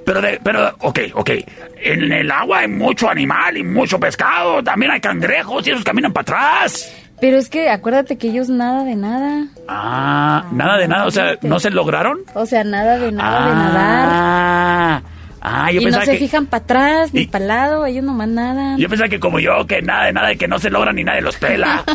Pero, 0.05 0.21
de, 0.23 0.41
pero, 0.43 0.75
ok, 0.81 1.01
ok. 1.15 1.31
En 1.77 2.11
el 2.11 2.31
agua 2.31 2.61
hay 2.61 2.69
mucho 2.69 3.09
animal 3.09 3.57
y 3.57 3.63
mucho 3.63 4.01
pescado. 4.01 4.65
También 4.65 4.91
hay 4.91 5.01
cangrejos 5.01 5.67
y 5.67 5.71
esos 5.71 5.85
caminan 5.85 6.13
para 6.13 6.23
atrás. 6.23 6.93
Pero 7.21 7.37
es 7.37 7.49
que 7.49 7.69
acuérdate 7.69 8.17
que 8.17 8.29
ellos 8.29 8.49
nada 8.49 8.85
de 8.85 8.97
nada. 8.97 9.47
Ah, 9.69 10.47
nada 10.51 10.79
de 10.79 10.89
nada. 10.89 11.07
O 11.07 11.11
sea, 11.11 11.37
¿no 11.43 11.61
se 11.61 11.71
lograron? 11.71 12.19
O 12.35 12.47
sea, 12.47 12.65
nada 12.65 12.99
de 12.99 13.13
nada 13.13 13.49
de 13.49 13.55
nadar. 13.55 14.09
Ah, 14.11 15.03
ah 15.43 15.71
yo 15.71 15.81
y 15.81 15.85
no 15.85 15.91
pensaba 15.91 16.07
se 16.07 16.13
que... 16.13 16.19
fijan 16.19 16.47
para 16.47 16.65
atrás 16.65 17.13
ni 17.13 17.23
Y- 17.23 17.27
para 17.27 17.45
lado. 17.45 17.87
Ellos 17.87 18.03
nomás 18.05 18.29
nadan. 18.29 18.79
Yo 18.79 18.89
pensaba 18.89 19.09
que 19.09 19.21
como 19.21 19.39
yo, 19.41 19.67
que 19.67 19.83
nada 19.83 20.07
de 20.07 20.13
nada, 20.13 20.35
que 20.37 20.49
no 20.49 20.59
se 20.59 20.71
logra 20.71 20.93
ni 20.93 21.05
nadie 21.05 21.21
los 21.21 21.37
pela. 21.37 21.85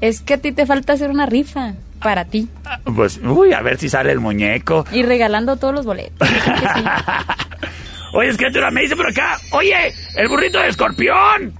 Es 0.00 0.20
que 0.20 0.34
a 0.34 0.38
ti 0.38 0.52
te 0.52 0.64
falta 0.64 0.92
hacer 0.92 1.10
una 1.10 1.26
rifa 1.26 1.72
para 2.00 2.24
ti. 2.24 2.48
pues, 2.94 3.18
uy, 3.20 3.52
a 3.52 3.62
ver 3.62 3.78
si 3.78 3.88
sale 3.88 4.12
el 4.12 4.20
muñeco. 4.20 4.84
Y 4.92 5.02
regalando 5.02 5.56
todos 5.56 5.74
los 5.74 5.84
boletos. 5.84 6.28
Oye, 8.12 8.28
escritura, 8.28 8.70
me 8.70 8.82
dice 8.82 8.94
por 8.96 9.08
acá, 9.08 9.36
oye, 9.50 9.92
el 10.16 10.28
burrito 10.28 10.58
de 10.60 10.68
escorpión. 10.68 11.52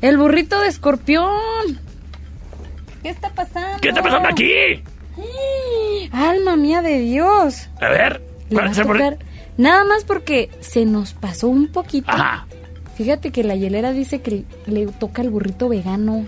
El 0.00 0.16
burrito 0.18 0.60
de 0.60 0.68
escorpión. 0.68 1.80
¿Qué 3.06 3.12
está 3.12 3.30
pasando? 3.30 3.78
¿Qué 3.80 3.88
está 3.90 4.02
pasando 4.02 4.28
aquí? 4.28 4.82
Alma 6.10 6.56
mía 6.56 6.82
de 6.82 6.98
Dios. 6.98 7.68
A 7.80 7.88
ver, 7.88 8.20
Le 8.50 8.56
va 8.56 8.64
a 8.66 8.72
tocar- 8.72 9.18
Nada 9.56 9.84
más 9.84 10.02
porque 10.02 10.50
se 10.58 10.84
nos 10.86 11.14
pasó 11.14 11.46
un 11.46 11.68
poquito. 11.68 12.10
Ajá. 12.10 12.48
Fíjate 12.96 13.30
que 13.30 13.44
la 13.44 13.54
hielera 13.54 13.92
dice 13.92 14.22
que 14.22 14.42
le 14.66 14.86
toca 14.88 15.22
el 15.22 15.30
burrito 15.30 15.68
vegano. 15.68 16.26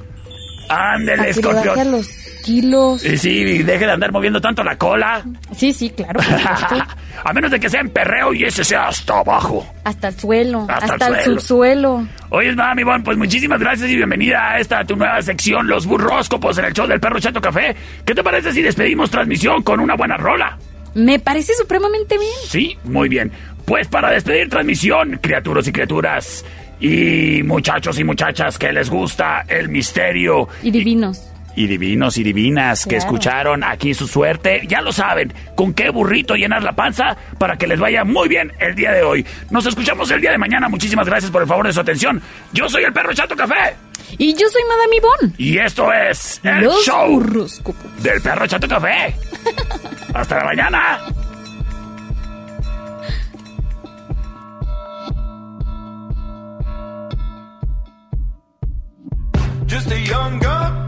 Ándele, 0.68 1.16
le 1.16 1.16
baje 1.16 1.26
a 1.26 1.30
escorpión. 1.30 1.90
los 1.90 2.06
kilos. 2.49 3.05
Y 3.05 3.19
sí, 3.19 3.31
y 3.31 3.62
deje 3.62 3.85
de 3.85 3.93
andar 3.93 4.11
moviendo 4.11 4.41
tanto 4.41 4.65
la 4.65 4.77
cola. 4.79 5.23
Sí, 5.55 5.73
sí, 5.75 5.91
claro. 5.91 6.19
a 7.25 7.33
menos 7.35 7.51
de 7.51 7.61
que 7.61 7.69
sea 7.69 7.81
en 7.81 7.91
perreo 7.91 8.33
y 8.33 8.45
ese 8.45 8.65
sea 8.65 8.89
hasta 8.89 9.19
abajo. 9.19 9.66
hasta 9.85 10.09
el 10.09 10.19
suelo. 10.19 10.66
Hasta 10.69 10.95
Hasta, 10.95 11.09
el 11.09 11.15
el, 11.15 11.20
suelo. 11.23 11.41
subsuelo. 11.41 12.09
Oye, 12.31 12.55
mami, 12.55 12.85
bon, 12.85 13.03
pues 13.03 13.19
muchísimas 13.19 13.61
gracias 13.61 13.91
y 13.91 13.97
bienvenida 13.97 14.53
a 14.53 14.61
esta 14.61 14.83
tu 14.85 14.97
nueva 14.97 15.20
sección, 15.20 15.66
Los 15.69 15.87
Burróscopos 15.87 16.57
en 16.59 16.65
el 16.65 16.73
show 16.73 16.87
del 16.87 17.01
perro 17.01 17.20
Chato 17.20 17.41
Café. 17.41 17.77
¿Qué 18.07 18.15
te 18.15 18.23
parece 18.23 18.51
si 18.53 18.62
despedimos 18.62 19.11
transmisión 19.11 19.62
con 19.62 19.79
una 19.81 19.95
buena 19.95 20.16
rola? 20.16 20.57
Me 20.95 21.19
parece 21.19 21.53
supremamente 21.55 22.16
bien. 22.19 22.33
Sí, 22.47 22.79
muy 22.85 23.11
bien. 23.11 23.31
Pues 23.66 23.89
para 23.89 24.11
despedir 24.11 24.49
transmisión, 24.49 25.19
criaturas 25.23 25.69
y 25.69 25.73
criaturas, 25.73 26.45
y 26.81 27.43
muchachos 27.45 27.99
y 27.99 28.05
muchachas 28.05 28.59
que 28.59 28.73
les 28.73 28.89
gusta 28.89 29.45
el 29.49 29.69
misterio, 29.69 30.49
Y 30.62 30.70
divinos. 30.70 31.20
Y 31.59 31.66
divinos 31.66 32.16
y 32.18 32.22
divinas 32.22 32.85
que 32.85 32.90
Claro. 32.90 33.05
escucharon 33.05 33.64
aquí 33.64 33.93
su 33.94 34.06
suerte, 34.06 34.62
ya 34.68 34.80
lo 34.80 34.93
saben, 34.93 35.32
con 35.56 35.74
qué 35.74 35.90
burrito 35.90 36.35
llenar 36.35 36.62
la 36.62 36.72
panza 36.72 37.16
para 37.39 37.56
que 37.59 37.66
les 37.66 37.80
vaya 37.80 38.05
muy 38.05 38.28
bien 38.28 38.52
el 38.60 38.74
día 38.74 38.93
de 38.93 39.02
hoy. 39.02 39.26
Nos 39.51 39.66
escuchamos 39.66 40.10
el 40.10 40.20
día 40.20 40.30
de 40.30 40.39
mañana, 40.39 40.68
muchísimas 40.68 41.06
gracias 41.06 41.30
por 41.32 41.43
el 41.43 41.48
favor 41.48 41.66
de 41.66 41.72
su 41.72 41.80
atención. 41.80 42.22
Yo 42.52 42.68
soy 42.68 42.85
el 42.85 42.93
perro 42.93 43.12
Chato 43.12 43.35
Café. 43.35 43.74
Y 44.16 44.32
yo 44.35 44.48
soy 44.48 44.62
Madame 44.68 44.97
Ivonne. 44.97 45.35
Y 45.36 45.59
esto 45.59 45.93
es 45.93 46.40
el 46.44 46.64
Los 46.64 46.85
show 46.85 47.20
del 48.02 48.20
perro 48.22 48.47
Chato 48.47 48.68
Café. 48.68 49.14
Hasta 50.14 50.36
la 50.39 50.44
mañana. 50.44 50.98
Just 59.66 59.90
a 59.93 59.98
young 60.01 60.39
gun 60.39 60.88